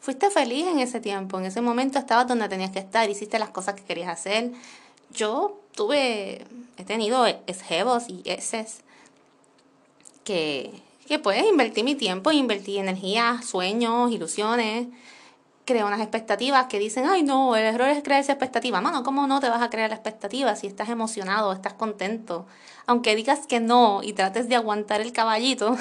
Fuiste 0.00 0.28
feliz 0.30 0.66
en 0.66 0.80
ese 0.80 1.00
tiempo, 1.00 1.38
en 1.38 1.46
ese 1.46 1.60
momento 1.60 2.00
estabas 2.00 2.26
donde 2.26 2.48
tenías 2.48 2.72
que 2.72 2.80
estar, 2.80 3.08
hiciste 3.08 3.38
las 3.38 3.50
cosas 3.50 3.76
que 3.76 3.84
querías 3.84 4.08
hacer. 4.08 4.50
Yo 5.14 5.60
tuve, 5.76 6.44
he 6.78 6.84
tenido 6.84 7.24
esjebos 7.46 8.08
y 8.08 8.22
eses 8.24 8.80
que, 10.24 10.72
que 11.06 11.20
pues 11.20 11.44
invertí 11.46 11.84
mi 11.84 11.94
tiempo, 11.94 12.32
invertí 12.32 12.78
energía, 12.78 13.40
sueños, 13.44 14.10
ilusiones 14.10 14.88
crea 15.66 15.84
unas 15.84 16.00
expectativas 16.00 16.66
que 16.66 16.78
dicen, 16.78 17.06
ay 17.06 17.24
no, 17.24 17.56
el 17.56 17.64
error 17.64 17.88
es 17.88 18.02
crear 18.02 18.20
esa 18.20 18.32
expectativa. 18.32 18.80
Mano, 18.80 19.02
¿cómo 19.02 19.26
no 19.26 19.40
te 19.40 19.50
vas 19.50 19.60
a 19.60 19.68
crear 19.68 19.90
la 19.90 19.96
expectativa 19.96 20.54
si 20.54 20.68
estás 20.68 20.88
emocionado, 20.88 21.52
estás 21.52 21.74
contento? 21.74 22.46
Aunque 22.86 23.16
digas 23.16 23.46
que 23.48 23.58
no 23.58 24.00
y 24.02 24.12
trates 24.12 24.48
de 24.48 24.54
aguantar 24.54 25.00
el 25.00 25.12
caballito, 25.12 25.76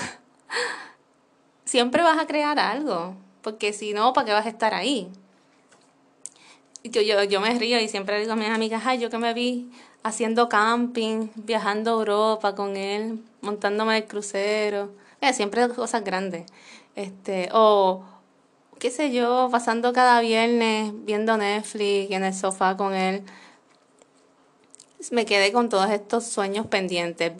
siempre 1.65 2.01
vas 2.01 2.17
a 2.17 2.25
crear 2.25 2.59
algo, 2.59 3.15
porque 3.43 3.73
si 3.73 3.93
no, 3.93 4.11
¿para 4.13 4.25
qué 4.25 4.33
vas 4.33 4.47
a 4.47 4.49
estar 4.49 4.73
ahí? 4.73 5.07
Yo, 6.83 7.01
yo, 7.01 7.23
yo 7.23 7.39
me 7.39 7.53
río 7.57 7.79
y 7.79 7.87
siempre 7.87 8.19
digo 8.19 8.33
a 8.33 8.35
mis 8.35 8.49
amigas, 8.49 8.83
ay, 8.85 8.97
yo 8.97 9.11
que 9.11 9.19
me 9.19 9.35
vi 9.35 9.69
haciendo 10.01 10.49
camping, 10.49 11.29
viajando 11.35 11.91
a 11.91 11.93
Europa 11.93 12.55
con 12.55 12.75
él, 12.75 13.23
montándome 13.41 13.97
el 13.97 14.05
crucero, 14.05 14.91
eh, 15.21 15.33
siempre 15.33 15.69
cosas 15.69 16.03
grandes. 16.03 16.45
Este, 16.95 17.49
o 17.51 18.03
qué 18.79 18.91
sé 18.91 19.11
yo, 19.11 19.49
pasando 19.51 19.93
cada 19.93 20.21
viernes 20.21 20.91
viendo 21.05 21.37
Netflix 21.37 22.11
en 22.11 22.23
el 22.23 22.33
sofá 22.33 22.77
con 22.77 22.93
él, 22.93 23.23
me 25.11 25.25
quedé 25.25 25.51
con 25.51 25.69
todos 25.69 25.89
estos 25.89 26.25
sueños 26.25 26.67
pendientes. 26.67 27.33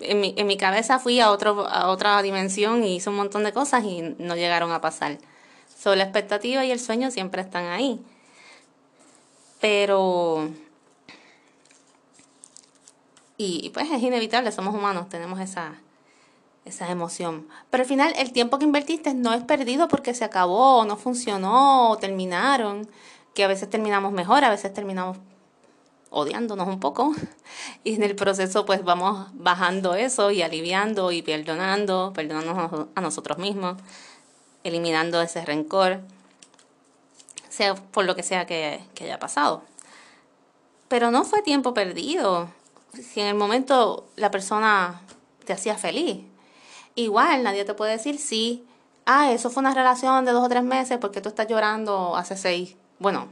En 0.00 0.20
mi, 0.20 0.34
en 0.36 0.46
mi 0.46 0.56
cabeza 0.56 0.98
fui 0.98 1.20
a, 1.20 1.30
otro, 1.30 1.66
a 1.68 1.88
otra 1.88 2.20
dimensión 2.22 2.82
y 2.84 2.96
hice 2.96 3.10
un 3.10 3.16
montón 3.16 3.44
de 3.44 3.52
cosas 3.52 3.84
y 3.84 4.02
no 4.18 4.34
llegaron 4.34 4.72
a 4.72 4.80
pasar. 4.80 5.18
So, 5.78 5.94
la 5.94 6.04
expectativa 6.04 6.64
y 6.64 6.70
el 6.70 6.80
sueño 6.80 7.10
siempre 7.10 7.42
están 7.42 7.66
ahí. 7.66 8.00
Pero... 9.60 10.50
Y 13.36 13.70
pues 13.70 13.90
es 13.90 14.02
inevitable, 14.02 14.52
somos 14.52 14.74
humanos, 14.74 15.08
tenemos 15.08 15.40
esa, 15.40 15.74
esa 16.64 16.90
emoción. 16.90 17.48
Pero 17.70 17.82
al 17.82 17.88
final 17.88 18.12
el 18.16 18.32
tiempo 18.32 18.58
que 18.58 18.64
invertiste 18.64 19.14
no 19.14 19.32
es 19.32 19.42
perdido 19.42 19.88
porque 19.88 20.14
se 20.14 20.24
acabó, 20.24 20.84
no 20.84 20.96
funcionó, 20.96 21.96
terminaron, 22.00 22.88
que 23.34 23.44
a 23.44 23.48
veces 23.48 23.68
terminamos 23.70 24.12
mejor, 24.12 24.44
a 24.44 24.50
veces 24.50 24.72
terminamos 24.72 25.18
odiándonos 26.10 26.68
un 26.68 26.78
poco 26.78 27.14
y 27.84 27.94
en 27.94 28.02
el 28.02 28.14
proceso 28.14 28.66
pues 28.66 28.84
vamos 28.84 29.28
bajando 29.32 29.94
eso 29.94 30.30
y 30.30 30.42
aliviando 30.42 31.10
y 31.10 31.22
perdonando, 31.22 32.12
perdonándonos 32.14 32.88
a 32.94 33.00
nosotros 33.00 33.38
mismos, 33.38 33.78
eliminando 34.62 35.20
ese 35.20 35.44
rencor, 35.44 36.00
sea 37.48 37.74
por 37.74 38.04
lo 38.04 38.14
que 38.14 38.22
sea 38.22 38.46
que, 38.46 38.80
que 38.94 39.04
haya 39.04 39.18
pasado. 39.18 39.62
Pero 40.88 41.10
no 41.10 41.24
fue 41.24 41.42
tiempo 41.42 41.72
perdido. 41.72 42.50
Si 42.92 43.20
en 43.20 43.26
el 43.26 43.34
momento 43.34 44.06
la 44.16 44.30
persona 44.30 45.00
te 45.46 45.54
hacía 45.54 45.78
feliz, 45.78 46.18
Igual, 46.94 47.42
nadie 47.42 47.64
te 47.64 47.74
puede 47.74 47.92
decir 47.92 48.18
sí. 48.18 48.64
Ah, 49.06 49.32
eso 49.32 49.50
fue 49.50 49.62
una 49.62 49.74
relación 49.74 50.24
de 50.24 50.32
dos 50.32 50.44
o 50.44 50.48
tres 50.48 50.62
meses 50.62 50.98
porque 50.98 51.20
tú 51.20 51.28
estás 51.28 51.48
llorando 51.48 52.16
hace 52.16 52.36
seis. 52.36 52.76
Bueno, 52.98 53.28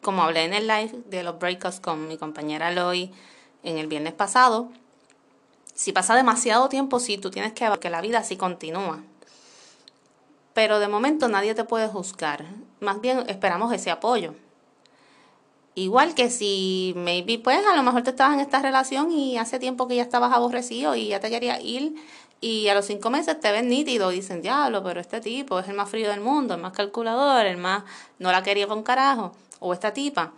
como 0.00 0.22
hablé 0.22 0.44
en 0.44 0.54
el 0.54 0.66
live 0.66 1.02
de 1.06 1.22
los 1.22 1.38
breakups 1.38 1.80
con 1.80 2.08
mi 2.08 2.16
compañera 2.16 2.72
Loy 2.72 3.12
en 3.62 3.78
el 3.78 3.86
viernes 3.86 4.14
pasado, 4.14 4.70
si 5.74 5.92
pasa 5.92 6.14
demasiado 6.14 6.68
tiempo, 6.68 7.00
sí, 7.00 7.18
tú 7.18 7.30
tienes 7.30 7.52
que 7.52 7.68
ver 7.68 7.78
que 7.78 7.90
la 7.90 8.00
vida 8.00 8.22
sí 8.24 8.36
continúa. 8.36 9.00
Pero 10.54 10.80
de 10.80 10.88
momento 10.88 11.28
nadie 11.28 11.54
te 11.54 11.64
puede 11.64 11.88
juzgar. 11.88 12.44
Más 12.80 13.00
bien 13.00 13.24
esperamos 13.28 13.72
ese 13.72 13.90
apoyo. 13.90 14.34
Igual 15.74 16.14
que 16.14 16.28
si 16.28 16.92
maybe 16.96 17.38
pues 17.38 17.64
a 17.66 17.74
lo 17.74 17.82
mejor 17.82 18.02
te 18.02 18.10
estabas 18.10 18.34
en 18.34 18.40
esta 18.40 18.60
relación 18.60 19.10
y 19.10 19.38
hace 19.38 19.58
tiempo 19.58 19.88
que 19.88 19.96
ya 19.96 20.02
estabas 20.02 20.32
aborrecido 20.32 20.94
y 20.96 21.08
ya 21.08 21.20
te 21.20 21.30
quería 21.30 21.60
ir 21.60 21.94
y 22.42 22.68
a 22.68 22.74
los 22.74 22.86
cinco 22.86 23.08
meses 23.08 23.38
te 23.40 23.52
ven 23.52 23.68
nítido 23.68 24.10
y 24.10 24.16
dicen, 24.16 24.42
diablo, 24.42 24.82
pero 24.82 25.00
este 25.00 25.20
tipo 25.20 25.60
es 25.60 25.68
el 25.68 25.74
más 25.74 25.88
frío 25.88 26.10
del 26.10 26.20
mundo, 26.20 26.54
el 26.54 26.60
más 26.60 26.72
calculador, 26.72 27.46
el 27.46 27.56
más 27.56 27.84
no 28.18 28.32
la 28.32 28.42
quería 28.42 28.66
con 28.66 28.82
carajo, 28.82 29.32
o 29.60 29.72
esta 29.72 29.92
tipa. 29.92 30.32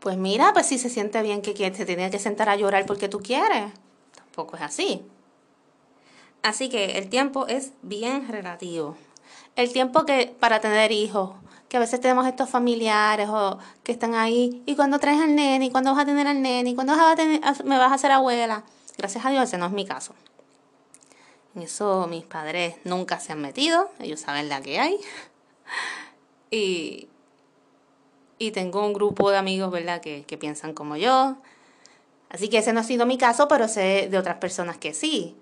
Pues 0.00 0.16
mira, 0.16 0.52
pues 0.52 0.66
si 0.66 0.76
se 0.76 0.90
siente 0.90 1.22
bien 1.22 1.40
que 1.40 1.54
se 1.72 1.86
tiene 1.86 2.10
que 2.10 2.18
sentar 2.18 2.48
a 2.48 2.56
llorar 2.56 2.84
porque 2.84 3.08
tú 3.08 3.20
quieres. 3.20 3.72
Tampoco 4.14 4.56
es 4.56 4.62
así. 4.62 5.02
Así 6.42 6.68
que 6.68 6.98
el 6.98 7.08
tiempo 7.08 7.46
es 7.46 7.72
bien 7.82 8.26
relativo. 8.28 8.96
El 9.54 9.72
tiempo 9.72 10.04
que 10.04 10.34
para 10.40 10.60
tener 10.60 10.90
hijos, 10.90 11.30
que 11.68 11.76
a 11.76 11.80
veces 11.80 12.00
tenemos 12.00 12.26
estos 12.26 12.48
familiares 12.48 13.28
o 13.28 13.58
que 13.82 13.92
están 13.92 14.14
ahí, 14.14 14.62
y 14.66 14.74
cuando 14.74 14.98
traes 14.98 15.20
al 15.20 15.34
nene, 15.34 15.66
y 15.66 15.70
cuando 15.70 15.92
vas 15.92 16.02
a 16.02 16.06
tener 16.06 16.26
al 16.26 16.40
nene, 16.40 16.70
y 16.70 16.74
cuando 16.74 16.96
vas 16.96 17.12
a 17.12 17.16
tener, 17.16 17.40
me 17.64 17.78
vas 17.78 17.92
a 17.92 17.94
hacer 17.94 18.10
abuela. 18.10 18.64
Gracias 18.96 19.24
a 19.24 19.30
Dios 19.30 19.44
ese 19.44 19.58
no 19.58 19.66
es 19.66 19.72
mi 19.72 19.84
caso. 19.84 20.14
En 21.54 21.62
eso 21.62 22.06
mis 22.08 22.24
padres 22.24 22.76
nunca 22.84 23.20
se 23.20 23.32
han 23.32 23.40
metido, 23.40 23.90
ellos 23.98 24.20
saben 24.20 24.48
la 24.48 24.60
que 24.60 24.78
hay. 24.78 24.98
Y, 26.50 27.08
y 28.38 28.52
tengo 28.52 28.86
un 28.86 28.94
grupo 28.94 29.30
de 29.30 29.36
amigos, 29.36 29.70
¿verdad?, 29.70 30.00
que, 30.00 30.24
que 30.24 30.38
piensan 30.38 30.72
como 30.72 30.96
yo. 30.96 31.36
Así 32.30 32.48
que 32.48 32.56
ese 32.56 32.72
no 32.72 32.80
ha 32.80 32.84
sido 32.84 33.04
mi 33.04 33.18
caso, 33.18 33.48
pero 33.48 33.68
sé 33.68 34.08
de 34.10 34.16
otras 34.16 34.38
personas 34.38 34.78
que 34.78 34.94
sí. 34.94 35.36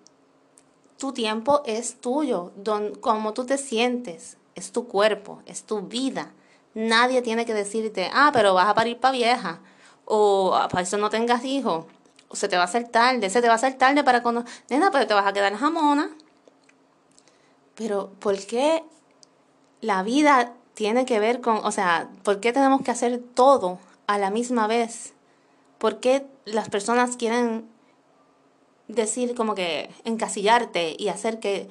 Tu 0.99 1.13
tiempo 1.13 1.63
es 1.65 2.01
tuyo, 2.01 2.51
don, 2.57 2.97
como 2.97 3.35
tú 3.35 3.47
te 3.47 3.57
sientes, 3.57 4.37
es 4.57 4.73
tu 4.73 4.89
cuerpo, 4.89 5.43
es 5.47 5.63
tu 5.63 5.83
vida. 5.83 6.33
Nadie 6.75 7.23
tiene 7.23 7.47
que 7.47 7.55
decirte, 7.55 8.11
ah, 8.13 8.31
pero 8.33 8.55
vas 8.55 8.69
a 8.69 8.75
parir 8.75 8.99
para 8.99 9.13
vieja, 9.13 9.61
o 10.05 10.55
ah, 10.55 10.69
para 10.69 10.83
eso 10.83 10.97
no 10.97 11.11
tengas 11.11 11.45
hijos, 11.45 11.85
o 12.29 12.37
se 12.37 12.49
te 12.49 12.57
va 12.57 12.63
a 12.63 12.65
hacer 12.65 12.89
tarde, 12.89 13.31
se 13.31 13.41
te 13.41 13.47
va 13.47 13.53
a 13.53 13.57
hacer 13.57 13.75
tarde 13.75 14.03
para 14.03 14.23
cuando, 14.23 14.45
nena, 14.69 14.91
pero 14.91 15.07
te 15.07 15.15
vas 15.15 15.27
a 15.27 15.33
quedar 15.33 15.55
jamona. 15.57 16.11
Pero, 17.75 18.11
¿por 18.19 18.37
qué 18.47 18.83
la 19.81 20.03
vida 20.03 20.55
tiene 20.75 21.05
que 21.05 21.21
ver 21.21 21.41
con, 21.41 21.59
o 21.59 21.71
sea, 21.71 22.09
¿por 22.23 22.41
qué 22.41 22.53
tenemos 22.53 22.83
que 22.83 22.91
hacer 22.91 23.23
todo 23.35 23.79
a 24.07 24.19
la 24.19 24.31
misma 24.31 24.67
vez? 24.67 25.13
¿Por 25.79 26.01
qué 26.01 26.27
las 26.47 26.71
personas 26.71 27.17
quieren 27.17 27.69
decir 28.89 29.35
como 29.35 29.55
que 29.55 29.91
encasillarte 30.05 30.97
y 30.99 31.09
hacer 31.09 31.41
que 31.41 31.69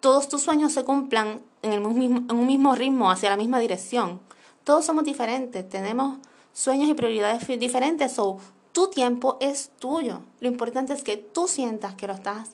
todos 0.00 0.28
tus 0.28 0.42
sueños 0.42 0.72
se 0.72 0.84
cumplan 0.84 1.42
en, 1.64 1.72
el 1.72 1.80
mismo, 1.80 2.18
en 2.18 2.36
un 2.36 2.46
mismo 2.46 2.74
ritmo, 2.74 3.10
hacia 3.10 3.30
la 3.30 3.36
misma 3.36 3.58
dirección. 3.58 4.20
Todos 4.62 4.84
somos 4.84 5.04
diferentes, 5.04 5.68
tenemos 5.68 6.18
sueños 6.52 6.88
y 6.88 6.94
prioridades 6.94 7.46
diferentes, 7.58 8.18
o 8.18 8.38
tu 8.72 8.88
tiempo 8.88 9.38
es 9.40 9.70
tuyo. 9.78 10.20
Lo 10.40 10.48
importante 10.48 10.92
es 10.92 11.02
que 11.02 11.16
tú 11.16 11.48
sientas 11.48 11.94
que 11.94 12.06
lo 12.06 12.12
estás 12.12 12.50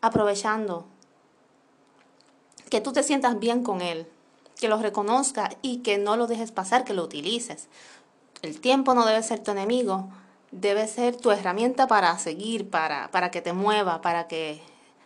aprovechando, 0.00 0.86
que 2.70 2.80
tú 2.80 2.92
te 2.92 3.02
sientas 3.02 3.38
bien 3.38 3.62
con 3.62 3.82
él, 3.82 4.06
que 4.58 4.68
lo 4.68 4.78
reconozcas 4.78 5.56
y 5.62 5.78
que 5.78 5.98
no 5.98 6.16
lo 6.16 6.26
dejes 6.26 6.50
pasar, 6.50 6.84
que 6.84 6.94
lo 6.94 7.04
utilices. 7.04 7.68
El 8.42 8.60
tiempo 8.60 8.94
no 8.94 9.04
debe 9.04 9.22
ser 9.22 9.42
tu 9.42 9.50
enemigo, 9.50 10.08
debe 10.50 10.86
ser 10.88 11.16
tu 11.16 11.30
herramienta 11.30 11.86
para 11.86 12.18
seguir, 12.18 12.70
para, 12.70 13.10
para 13.10 13.30
que 13.30 13.42
te 13.42 13.52
mueva, 13.52 14.00
para 14.00 14.28
que 14.28 14.62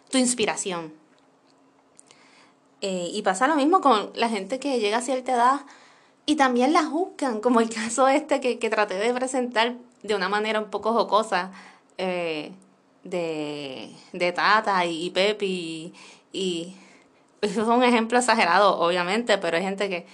tu 0.09 0.19
inspiración. 0.19 1.00
Eh, 2.81 3.11
y 3.13 3.23
pasa 3.23 3.47
lo 3.47 3.57
mismo 3.57 3.81
con 3.81 4.11
la 4.15 4.29
gente 4.29 4.59
que 4.59 4.81
llega 4.81 4.99
a 4.99 5.03
cierta 5.03 5.33
edad 5.35 5.61
y 6.27 6.37
también 6.37 6.73
la 6.73 6.85
juzgan, 6.85 7.41
como 7.41 7.61
el 7.61 7.69
caso 7.75 8.09
este 8.09 8.41
que, 8.41 8.59
que 8.59 8.71
traté 8.71 8.95
de 8.95 9.13
presentar 9.13 9.75
de 10.03 10.15
una 10.15 10.29
manera 10.29 10.61
un 10.61 10.71
poco 10.71 10.93
jocosa 10.93 11.51
eh, 11.99 12.53
de, 13.05 13.91
de, 14.13 14.33
Tata 14.33 14.85
y, 14.87 15.11
Pepi. 15.11 15.93
Y, 16.33 16.77
eso 17.41 17.63
es 17.63 17.69
un 17.69 17.83
ejemplo 17.83 18.19
exagerado, 18.19 18.79
obviamente, 18.79 19.39
pero 19.39 19.57
hay 19.57 19.63
gente 19.63 19.89
que, 19.89 20.07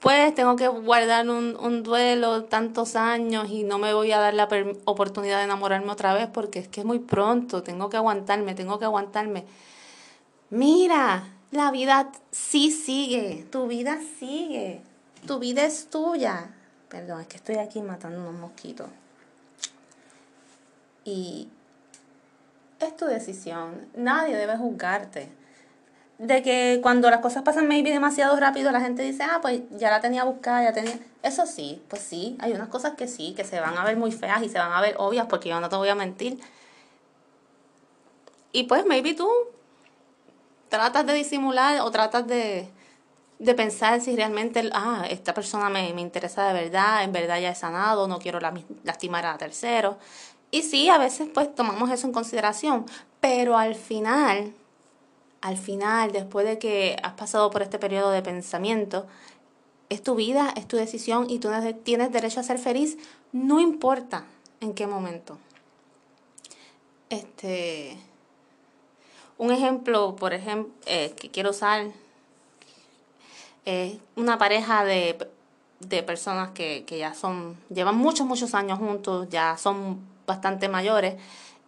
pues, 0.00 0.34
tengo 0.34 0.56
que 0.56 0.68
guardar 0.68 1.28
un, 1.28 1.56
un 1.56 1.82
duelo 1.82 2.44
tantos 2.44 2.96
años 2.96 3.50
y 3.50 3.64
no 3.64 3.78
me 3.78 3.94
voy 3.94 4.12
a 4.12 4.18
dar 4.18 4.34
la 4.34 4.48
oportunidad 4.84 5.38
de 5.38 5.44
enamorarme 5.44 5.90
otra 5.92 6.14
vez 6.14 6.28
porque 6.28 6.60
es 6.60 6.68
que 6.68 6.80
es 6.80 6.86
muy 6.86 6.98
pronto, 6.98 7.62
tengo 7.62 7.88
que 7.90 7.96
aguantarme, 7.96 8.54
tengo 8.54 8.78
que 8.78 8.84
aguantarme. 8.84 9.44
Mira, 10.50 11.33
la 11.54 11.70
vida 11.70 12.10
sí 12.32 12.72
sigue, 12.72 13.46
tu 13.50 13.68
vida 13.68 13.98
sigue, 14.18 14.82
tu 15.26 15.38
vida 15.38 15.64
es 15.64 15.88
tuya. 15.88 16.50
Perdón, 16.88 17.20
es 17.20 17.28
que 17.28 17.36
estoy 17.36 17.56
aquí 17.56 17.80
matando 17.80 18.20
unos 18.20 18.34
mosquitos. 18.34 18.88
Y 21.04 21.48
es 22.80 22.96
tu 22.96 23.06
decisión, 23.06 23.86
nadie 23.94 24.36
debe 24.36 24.56
juzgarte. 24.56 25.28
De 26.18 26.42
que 26.42 26.80
cuando 26.82 27.08
las 27.08 27.20
cosas 27.20 27.42
pasan 27.42 27.68
maybe 27.68 27.90
demasiado 27.90 28.36
rápido, 28.36 28.72
la 28.72 28.80
gente 28.80 29.02
dice, 29.02 29.22
ah, 29.22 29.38
pues 29.40 29.62
ya 29.70 29.90
la 29.90 30.00
tenía 30.00 30.24
buscada, 30.24 30.62
ya 30.62 30.72
tenía... 30.72 30.98
Eso 31.22 31.46
sí, 31.46 31.82
pues 31.88 32.02
sí, 32.02 32.36
hay 32.40 32.52
unas 32.52 32.68
cosas 32.68 32.94
que 32.94 33.06
sí, 33.06 33.32
que 33.34 33.44
se 33.44 33.60
van 33.60 33.78
a 33.78 33.84
ver 33.84 33.96
muy 33.96 34.10
feas 34.10 34.42
y 34.42 34.48
se 34.48 34.58
van 34.58 34.72
a 34.72 34.80
ver 34.80 34.96
obvias 34.98 35.26
porque 35.26 35.50
yo 35.50 35.60
no 35.60 35.68
te 35.68 35.76
voy 35.76 35.88
a 35.88 35.94
mentir. 35.94 36.40
Y 38.52 38.64
pues 38.64 38.86
maybe 38.86 39.14
tú 39.14 39.28
tratas 40.74 41.06
de 41.06 41.14
disimular 41.14 41.80
o 41.80 41.90
tratas 41.90 42.26
de, 42.26 42.68
de 43.38 43.54
pensar 43.54 44.00
si 44.00 44.16
realmente, 44.16 44.68
ah, 44.72 45.06
esta 45.08 45.34
persona 45.34 45.68
me, 45.70 45.92
me, 45.94 46.00
interesa 46.00 46.46
de 46.48 46.52
verdad, 46.52 47.04
en 47.04 47.12
verdad 47.12 47.40
ya 47.40 47.50
he 47.50 47.54
sanado, 47.54 48.08
no 48.08 48.18
quiero 48.18 48.38
lastimar 48.82 49.26
a 49.26 49.38
terceros. 49.38 49.96
Y 50.50 50.62
sí, 50.62 50.88
a 50.88 50.98
veces 50.98 51.28
pues 51.32 51.54
tomamos 51.54 51.90
eso 51.90 52.06
en 52.06 52.12
consideración, 52.12 52.86
pero 53.20 53.56
al 53.56 53.74
final, 53.74 54.52
al 55.40 55.56
final, 55.56 56.12
después 56.12 56.46
de 56.46 56.58
que 56.58 56.96
has 57.02 57.14
pasado 57.14 57.50
por 57.50 57.62
este 57.62 57.78
periodo 57.78 58.10
de 58.10 58.22
pensamiento, 58.22 59.06
es 59.88 60.02
tu 60.02 60.14
vida, 60.14 60.52
es 60.56 60.66
tu 60.66 60.76
decisión 60.76 61.28
y 61.28 61.38
tú 61.38 61.50
tienes 61.82 62.12
derecho 62.12 62.40
a 62.40 62.42
ser 62.42 62.58
feliz, 62.58 62.98
no 63.32 63.60
importa 63.60 64.24
en 64.60 64.74
qué 64.74 64.86
momento. 64.86 65.38
Este, 67.10 67.98
un 69.38 69.50
ejemplo, 69.50 70.16
por 70.16 70.32
ejemplo, 70.32 70.72
eh, 70.86 71.14
que 71.16 71.30
quiero 71.30 71.50
usar, 71.50 71.86
es 73.64 73.96
una 74.16 74.38
pareja 74.38 74.84
de, 74.84 75.16
de 75.80 76.02
personas 76.02 76.50
que, 76.50 76.84
que, 76.86 76.98
ya 76.98 77.14
son, 77.14 77.56
llevan 77.70 77.96
muchos, 77.96 78.26
muchos 78.26 78.54
años 78.54 78.78
juntos, 78.78 79.28
ya 79.30 79.56
son 79.56 80.00
bastante 80.26 80.68
mayores, 80.68 81.16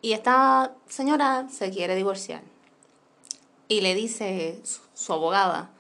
y 0.03 0.13
esta 0.13 0.73
señora 0.89 1.47
se 1.51 1.71
quiere 1.71 1.95
divorciar. 1.95 2.43
Y 3.69 3.81
le 3.81 3.95
dice 3.95 4.61
su, 4.95 5.13
abogada, 5.13 5.71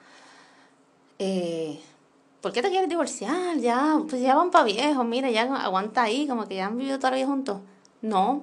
eh, 1.18 1.80
¿por 2.40 2.52
qué 2.52 2.62
te 2.62 2.70
quieres 2.70 2.88
divorciar? 2.88 3.58
Ya, 3.58 4.00
pues 4.08 4.20
ya 4.20 4.34
van 4.34 4.50
para 4.50 4.64
viejos, 4.64 5.04
mira, 5.04 5.30
ya 5.30 5.42
aguanta 5.42 6.02
ahí, 6.02 6.26
como 6.26 6.48
que 6.48 6.56
ya 6.56 6.66
han 6.66 6.76
vivido 6.76 6.98
todavía 6.98 7.26
juntos. 7.26 7.60
No, 8.02 8.42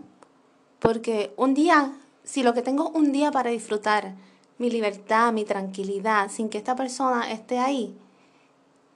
porque 0.79 1.34
un 1.36 1.53
día 1.53 1.91
si 2.23 2.43
lo 2.43 2.53
que 2.53 2.62
tengo 2.62 2.89
un 2.89 3.12
día 3.12 3.31
para 3.31 3.49
disfrutar, 3.49 4.15
mi 4.57 4.69
libertad, 4.69 5.33
mi 5.33 5.45
tranquilidad, 5.45 6.29
sin 6.29 6.49
que 6.49 6.57
esta 6.57 6.75
persona 6.75 7.31
esté 7.31 7.59
ahí, 7.59 7.97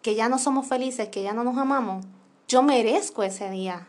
que 0.02 0.16
ya 0.16 0.30
no 0.30 0.40
somos 0.40 0.68
felices, 0.68 1.10
que 1.10 1.24
ya 1.24 1.34
no 1.34 1.44
nos 1.44 1.58
amamos, 1.58 2.06
yo 2.48 2.64
merezco 2.64 3.24
ese 3.24 3.50
día, 3.50 3.88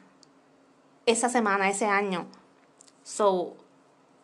esa 1.07 1.29
semana, 1.29 1.69
ese 1.69 1.87
año. 1.87 2.27
So, 3.05 3.55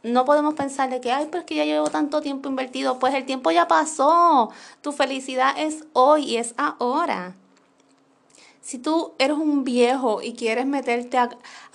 no 0.02 0.26
podemos 0.26 0.54
pensar 0.54 0.90
de 0.90 1.00
que, 1.00 1.12
ay, 1.12 1.28
pero 1.30 1.40
es 1.40 1.46
que 1.46 1.54
ya 1.54 1.64
llevo 1.64 1.88
tanto 1.88 2.20
tiempo 2.20 2.48
invertido. 2.48 2.98
Pues 2.98 3.14
el 3.14 3.24
tiempo 3.24 3.50
ya 3.50 3.66
pasó. 3.68 4.50
Tu 4.82 4.92
felicidad 4.92 5.54
es 5.56 5.84
hoy 5.94 6.24
y 6.24 6.36
es 6.36 6.54
ahora. 6.58 7.36
Si 8.64 8.78
tú 8.78 9.12
eres 9.18 9.36
un 9.36 9.62
viejo 9.62 10.22
y 10.22 10.32
quieres 10.32 10.64
meterte 10.64 11.18
a, 11.18 11.28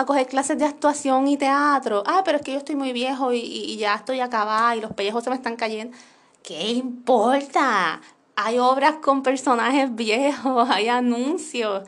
coger 0.08 0.26
clases 0.26 0.58
de 0.58 0.66
actuación 0.66 1.28
y 1.28 1.38
teatro, 1.38 2.02
ah, 2.08 2.24
pero 2.26 2.40
es 2.40 2.44
que 2.44 2.54
yo 2.54 2.58
estoy 2.58 2.76
muy 2.76 2.94
viejo 2.94 3.32
y, 3.32 3.78
ya 3.78 3.94
estoy 3.94 4.22
acabada 4.22 4.76
y 4.76 4.82
los 4.82 4.94
pellejos 4.94 5.24
se 5.24 5.30
me 5.30 5.36
están 5.36 5.56
cayendo. 5.56 5.96
¿Qué 6.42 6.72
importa? 6.72 8.02
Hay 8.36 8.58
obras 8.58 8.96
con 9.04 9.22
personajes 9.22 9.94
viejos, 9.94 10.68
hay 10.72 10.88
anuncios. 10.88 11.84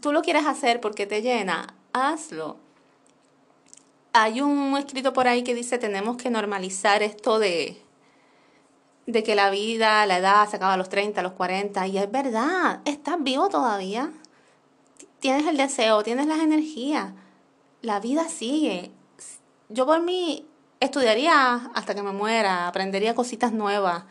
Tú 0.00 0.10
lo 0.10 0.22
quieres 0.22 0.46
hacer 0.46 0.80
porque 0.80 1.06
te 1.06 1.22
llena, 1.22 1.72
hazlo. 1.92 2.56
Hay 4.12 4.40
un 4.40 4.76
escrito 4.76 5.12
por 5.12 5.28
ahí 5.28 5.44
que 5.44 5.54
dice 5.54 5.78
tenemos 5.78 6.16
que 6.16 6.28
normalizar 6.30 7.04
esto 7.04 7.38
de 7.38 7.80
de 9.06 9.22
que 9.22 9.34
la 9.34 9.50
vida, 9.50 10.04
la 10.06 10.18
edad 10.18 10.48
se 10.48 10.56
acaba 10.56 10.74
a 10.74 10.76
los 10.76 10.88
30, 10.88 11.20
a 11.20 11.22
los 11.22 11.32
40, 11.32 11.86
y 11.86 11.98
es 11.98 12.10
verdad, 12.10 12.80
estás 12.84 13.16
vivo 13.20 13.48
todavía. 13.48 14.10
Tienes 15.20 15.46
el 15.46 15.56
deseo, 15.56 16.02
tienes 16.02 16.26
las 16.26 16.40
energías. 16.40 17.12
La 17.82 18.00
vida 18.00 18.28
sigue. 18.28 18.90
Yo 19.68 19.86
por 19.86 20.02
mí 20.02 20.44
estudiaría 20.80 21.70
hasta 21.74 21.94
que 21.94 22.02
me 22.02 22.12
muera, 22.12 22.68
aprendería 22.68 23.14
cositas 23.14 23.52
nuevas. 23.52 24.04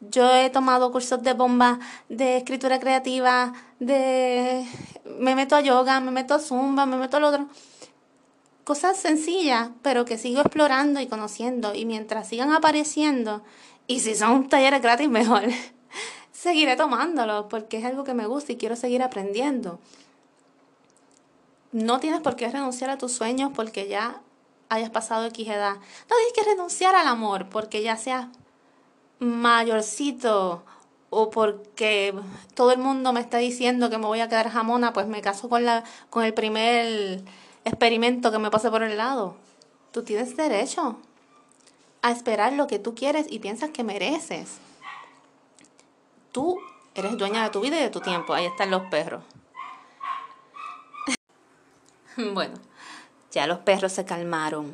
Yo 0.00 0.34
he 0.34 0.50
tomado 0.50 0.90
cursos 0.92 1.22
de 1.22 1.32
bomba, 1.32 1.78
de 2.08 2.36
escritura 2.36 2.80
creativa, 2.80 3.52
de 3.78 4.66
me 5.18 5.34
meto 5.34 5.54
a 5.54 5.60
yoga, 5.60 6.00
me 6.00 6.10
meto 6.10 6.34
a 6.34 6.40
zumba, 6.40 6.86
me 6.86 6.96
meto 6.96 7.16
al 7.16 7.24
otro. 7.24 7.46
Cosas 8.64 8.96
sencillas, 8.96 9.70
pero 9.82 10.04
que 10.04 10.18
sigo 10.18 10.40
explorando 10.40 11.00
y 11.00 11.06
conociendo. 11.06 11.74
Y 11.74 11.84
mientras 11.84 12.28
sigan 12.28 12.52
apareciendo 12.52 13.42
y 13.86 14.00
si 14.00 14.14
son 14.14 14.48
talleres 14.48 14.82
gratis, 14.82 15.08
mejor. 15.08 15.42
Seguiré 16.32 16.76
tomándolos 16.76 17.46
porque 17.48 17.78
es 17.78 17.84
algo 17.84 18.04
que 18.04 18.14
me 18.14 18.26
gusta 18.26 18.52
y 18.52 18.56
quiero 18.56 18.76
seguir 18.76 19.02
aprendiendo. 19.02 19.78
No 21.72 22.00
tienes 22.00 22.20
por 22.20 22.36
qué 22.36 22.48
renunciar 22.48 22.90
a 22.90 22.98
tus 22.98 23.12
sueños 23.12 23.52
porque 23.54 23.88
ya 23.88 24.20
hayas 24.68 24.90
pasado 24.90 25.26
X 25.26 25.46
edad, 25.48 25.74
no 25.74 26.16
tienes 26.16 26.32
que 26.34 26.44
renunciar 26.44 26.94
al 26.94 27.06
amor 27.06 27.48
porque 27.50 27.82
ya 27.82 27.96
seas 27.96 28.26
mayorcito 29.18 30.64
o 31.10 31.30
porque 31.30 32.14
todo 32.54 32.72
el 32.72 32.78
mundo 32.78 33.12
me 33.12 33.20
está 33.20 33.36
diciendo 33.36 33.90
que 33.90 33.98
me 33.98 34.06
voy 34.06 34.20
a 34.20 34.28
quedar 34.28 34.48
jamona, 34.48 34.94
pues 34.94 35.06
me 35.06 35.20
caso 35.20 35.50
con, 35.50 35.64
la, 35.64 35.84
con 36.08 36.24
el 36.24 36.32
primer 36.32 37.22
experimento 37.64 38.32
que 38.32 38.38
me 38.38 38.50
pase 38.50 38.70
por 38.70 38.82
el 38.82 38.96
lado. 38.96 39.36
Tú 39.92 40.02
tienes 40.02 40.36
derecho 40.36 40.96
a 42.02 42.10
esperar 42.10 42.52
lo 42.52 42.66
que 42.66 42.78
tú 42.78 42.94
quieres 42.94 43.26
y 43.30 43.38
piensas 43.38 43.70
que 43.70 43.84
mereces. 43.84 44.58
Tú 46.32 46.58
eres 46.94 47.16
dueña 47.16 47.44
de 47.44 47.50
tu 47.50 47.60
vida 47.60 47.78
y 47.78 47.82
de 47.82 47.90
tu 47.90 48.00
tiempo. 48.00 48.34
Ahí 48.34 48.44
están 48.44 48.70
los 48.70 48.82
perros. 48.82 49.22
bueno, 52.34 52.54
ya 53.30 53.46
los 53.46 53.58
perros 53.60 53.92
se 53.92 54.04
calmaron. 54.04 54.72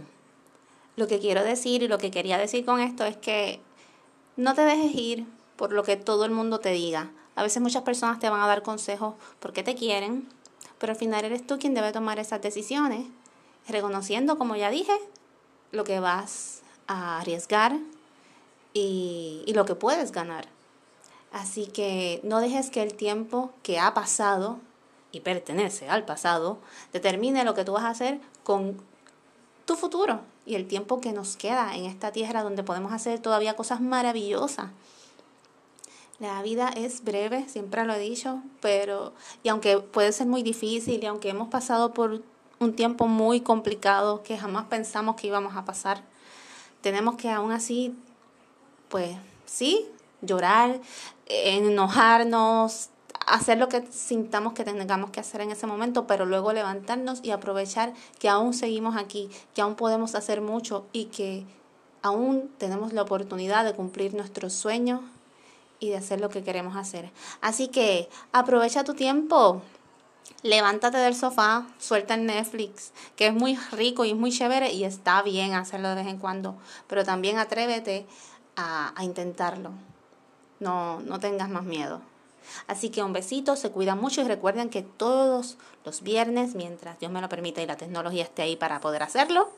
Lo 0.97 1.07
que 1.07 1.21
quiero 1.21 1.45
decir 1.45 1.83
y 1.83 1.89
lo 1.89 1.99
que 1.99 2.11
quería 2.11 2.39
decir 2.39 2.65
con 2.65 2.81
esto 2.81 3.05
es 3.05 3.17
que 3.17 3.61
no 4.37 4.55
te 4.55 4.63
dejes 4.63 4.95
ir 4.95 5.27
por 5.57 5.73
lo 5.73 5.85
que 5.85 5.97
todo 5.97 6.25
el 6.25 6.31
mundo 6.31 6.61
te 6.61 6.71
diga. 6.71 7.11
A 7.37 7.43
veces 7.43 7.63
muchas 7.63 7.83
personas 7.83 8.19
te 8.19 8.31
van 8.31 8.41
a 8.41 8.47
dar 8.47 8.63
consejos 8.63 9.15
porque 9.39 9.63
te 9.63 9.75
quieren, 9.75 10.29
pero 10.79 10.93
al 10.93 10.99
final 10.99 11.25
eres 11.25 11.47
tú 11.47 11.59
quien 11.59 11.75
debe 11.75 11.93
tomar 11.93 12.19
esas 12.19 12.41
decisiones, 12.41 13.07
reconociendo, 13.69 14.39
como 14.39 14.57
ya 14.57 14.71
dije, 14.71 14.93
lo 15.71 15.85
que 15.85 16.01
vas 16.01 16.63
arriesgar 16.89 17.79
y, 18.75 19.43
y 19.47 19.53
lo 19.55 19.65
que 19.65 19.75
puedes 19.75 20.13
ganar. 20.13 20.47
Así 21.33 21.67
que 21.67 22.21
no 22.25 22.41
dejes 22.41 22.71
que 22.71 22.83
el 22.83 22.95
tiempo 22.95 23.53
que 23.63 23.79
ha 23.79 23.95
pasado 23.95 24.59
y 25.13 25.21
pertenece 25.21 25.89
al 25.89 26.05
pasado 26.05 26.59
determine 26.93 27.45
lo 27.45 27.55
que 27.55 27.65
tú 27.65 27.73
vas 27.73 27.85
a 27.85 27.91
hacer 27.91 28.21
con 28.45 28.79
tu 29.65 29.77
futuro 29.77 30.21
y 30.47 30.55
el 30.55 30.67
tiempo 30.67 31.01
que 31.01 31.13
nos 31.13 31.37
queda 31.37 31.77
en 31.77 31.85
esta 31.85 32.11
tierra 32.13 32.43
donde 32.43 32.63
podemos 32.63 32.93
hacer 32.93 33.21
todavía 33.21 33.55
cosas 33.55 33.81
maravillosas. 33.81 34.71
La 36.19 36.43
vida 36.43 36.71
es 36.71 37.05
breve, 37.05 37.49
siempre 37.49 37.85
lo 37.85 37.93
he 37.93 37.99
dicho, 37.99 38.43
pero 38.61 39.13
y 39.43 39.51
aunque 39.51 39.79
puede 39.79 40.11
ser 40.13 40.27
muy 40.27 40.43
difícil 40.43 41.03
y 41.03 41.07
aunque 41.07 41.29
hemos 41.29 41.49
pasado 41.49 41.93
por 41.93 42.23
un 42.59 42.75
tiempo 42.75 43.07
muy 43.07 43.41
complicado 43.41 44.23
que 44.23 44.37
jamás 44.37 44.65
pensamos 44.65 45.17
que 45.17 45.29
íbamos 45.29 45.55
a 45.55 45.65
pasar, 45.65 46.03
tenemos 46.81 47.17
que 47.17 47.31
aún 47.31 47.53
así, 47.53 47.95
pues 48.89 49.17
sí, 49.47 49.87
llorar, 50.21 50.81
enojarnos, 51.27 52.91
hacer 53.27 53.59
lo 53.59 53.69
que 53.69 53.87
sintamos 53.91 54.53
que 54.53 54.65
tengamos 54.65 55.11
que 55.11 55.21
hacer 55.21 55.41
en 55.41 55.51
ese 55.51 55.67
momento, 55.67 56.07
pero 56.07 56.27
luego 56.27 56.53
levantarnos 56.53 57.21
y 57.23 57.31
aprovechar 57.31 57.93
que 58.19 58.29
aún 58.29 58.55
seguimos 58.55 58.97
aquí, 58.97 59.29
que 59.55 59.63
aún 59.63 59.75
podemos 59.75 60.15
hacer 60.15 60.41
mucho 60.41 60.87
y 60.93 61.07
que 61.07 61.45
aún 62.03 62.51
tenemos 62.59 62.93
la 62.93 63.03
oportunidad 63.03 63.65
de 63.65 63.75
cumplir 63.75 64.15
nuestros 64.15 64.53
sueños 64.53 65.01
y 65.81 65.91
de 65.91 65.97
hacer 65.97 66.21
lo 66.21 66.29
que 66.29 66.43
queremos 66.43 66.77
hacer. 66.77 67.11
Así 67.41 67.69
que 67.69 68.09
aprovecha 68.33 68.85
tu 68.85 68.95
tiempo. 68.95 69.63
Levántate 70.43 70.99
del 70.99 71.15
sofá, 71.15 71.67
suelta 71.79 72.15
el 72.15 72.27
Netflix, 72.27 72.93
que 73.17 73.27
es 73.27 73.35
muy 73.35 73.57
rico 73.73 74.05
y 74.05 74.11
es 74.11 74.17
muy 74.17 74.31
chévere 74.31 74.73
y 74.73 74.85
está 74.85 75.23
bien 75.23 75.55
hacerlo 75.55 75.89
de 75.89 75.97
vez 75.97 76.07
en 76.07 76.19
cuando, 76.19 76.57
pero 76.87 77.05
también 77.05 77.39
atrévete 77.39 78.07
a, 78.57 78.93
a 78.95 79.05
intentarlo. 79.05 79.71
No, 80.61 81.01
no 81.01 81.19
tengas 81.19 81.49
más 81.49 81.65
miedo. 81.65 82.01
Así 82.67 82.91
que 82.91 83.03
un 83.03 83.13
besito, 83.13 83.57
se 83.57 83.71
cuida 83.71 83.95
mucho 83.95 84.21
y 84.21 84.25
recuerden 84.25 84.71
que 84.71 84.83
todos 84.83 85.57
los 85.85 86.03
viernes, 86.03 86.55
mientras 86.55 86.99
Dios 86.99 87.13
me 87.13 87.21
lo 87.21 87.29
permita 87.29 87.61
y 87.61 87.67
la 87.67 87.77
tecnología 87.77 88.23
esté 88.23 88.43
ahí 88.43 88.57
para 88.57 88.81
poder 88.81 89.03
hacerlo, 89.03 89.51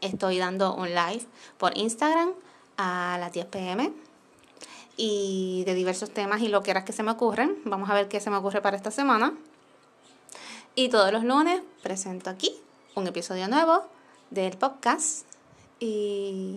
estoy 0.00 0.38
dando 0.38 0.74
un 0.74 0.88
live 0.88 1.26
por 1.58 1.76
Instagram 1.76 2.32
a 2.76 3.16
las 3.20 3.32
10 3.32 3.46
pm 3.46 3.92
y 4.96 5.62
de 5.64 5.74
diversos 5.74 6.10
temas 6.10 6.42
y 6.42 6.48
lo 6.48 6.62
que 6.62 6.72
que 6.84 6.92
se 6.92 7.02
me 7.02 7.12
ocurren. 7.12 7.58
Vamos 7.64 7.88
a 7.90 7.94
ver 7.94 8.08
qué 8.08 8.20
se 8.20 8.30
me 8.30 8.36
ocurre 8.36 8.60
para 8.60 8.76
esta 8.76 8.90
semana. 8.90 9.34
Y 10.74 10.88
todos 10.88 11.12
los 11.12 11.22
lunes 11.22 11.60
presento 11.82 12.30
aquí 12.30 12.50
un 12.94 13.06
episodio 13.06 13.46
nuevo 13.46 13.84
del 14.30 14.56
podcast. 14.56 15.26
Y 15.80 16.56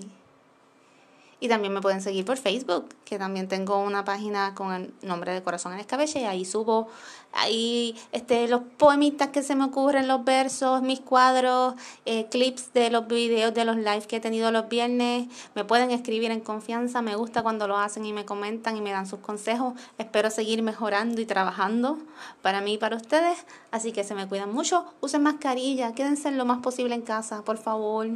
y 1.46 1.48
también 1.48 1.74
me 1.74 1.82
pueden 1.82 2.02
seguir 2.02 2.26
por 2.26 2.38
Facebook, 2.38 2.90
que 3.06 3.20
también 3.20 3.48
tengo 3.48 3.80
una 3.80 4.04
página 4.04 4.54
con 4.56 4.74
el 4.74 4.94
nombre 5.02 5.34
de 5.34 5.44
Corazón 5.44 5.74
en 5.74 5.80
Escabeche 5.80 6.22
y 6.22 6.26
ahí 6.26 6.44
subo 6.44 6.88
ahí 7.34 7.96
este, 8.12 8.48
los 8.48 8.62
poemitas 8.78 9.30
que 9.30 9.44
se 9.44 9.56
me 9.56 9.66
ocurren, 9.66 10.08
los 10.08 10.24
versos, 10.24 10.82
mis 10.82 11.02
cuadros, 11.02 11.76
eh, 12.06 12.28
clips 12.32 12.74
de 12.74 12.90
los 12.90 13.08
videos 13.08 13.54
de 13.54 13.66
los 13.66 13.76
lives 13.76 14.08
que 14.08 14.16
he 14.16 14.20
tenido 14.20 14.52
los 14.52 14.70
viernes. 14.70 15.28
Me 15.54 15.66
pueden 15.66 15.92
escribir 15.92 16.32
en 16.32 16.40
confianza, 16.40 17.02
me 17.02 17.16
gusta 17.16 17.44
cuando 17.44 17.68
lo 17.68 17.78
hacen 17.78 18.06
y 18.06 18.14
me 18.14 18.26
comentan 18.26 18.76
y 18.78 18.82
me 18.82 18.92
dan 18.92 19.06
sus 19.06 19.20
consejos. 19.20 19.74
Espero 19.98 20.32
seguir 20.32 20.64
mejorando 20.64 21.22
y 21.22 21.26
trabajando 21.26 22.00
para 22.42 22.62
mí 22.62 22.74
y 22.74 22.78
para 22.78 22.96
ustedes. 22.96 23.46
Así 23.72 23.92
que 23.92 24.04
se 24.04 24.16
me 24.16 24.28
cuidan 24.28 24.52
mucho, 24.52 24.86
usen 25.02 25.22
mascarilla, 25.22 25.94
quédense 25.94 26.32
lo 26.32 26.46
más 26.46 26.60
posible 26.60 26.96
en 26.96 27.02
casa, 27.02 27.44
por 27.44 27.58
favor. 27.58 28.08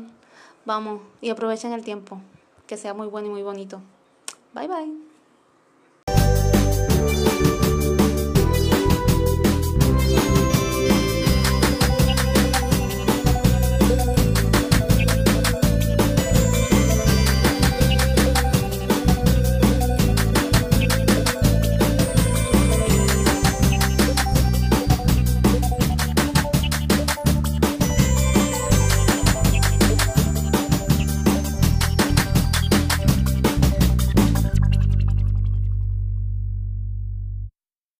Vamos 0.65 1.01
y 1.21 1.29
aprovechen 1.29 1.73
el 1.73 1.83
tiempo 1.83 2.19
que 2.69 2.77
sea 2.77 2.93
muy 2.93 3.07
bueno 3.07 3.27
y 3.29 3.31
muy 3.31 3.41
bonito. 3.41 3.81
Bye 4.53 4.67
bye. 4.67 5.08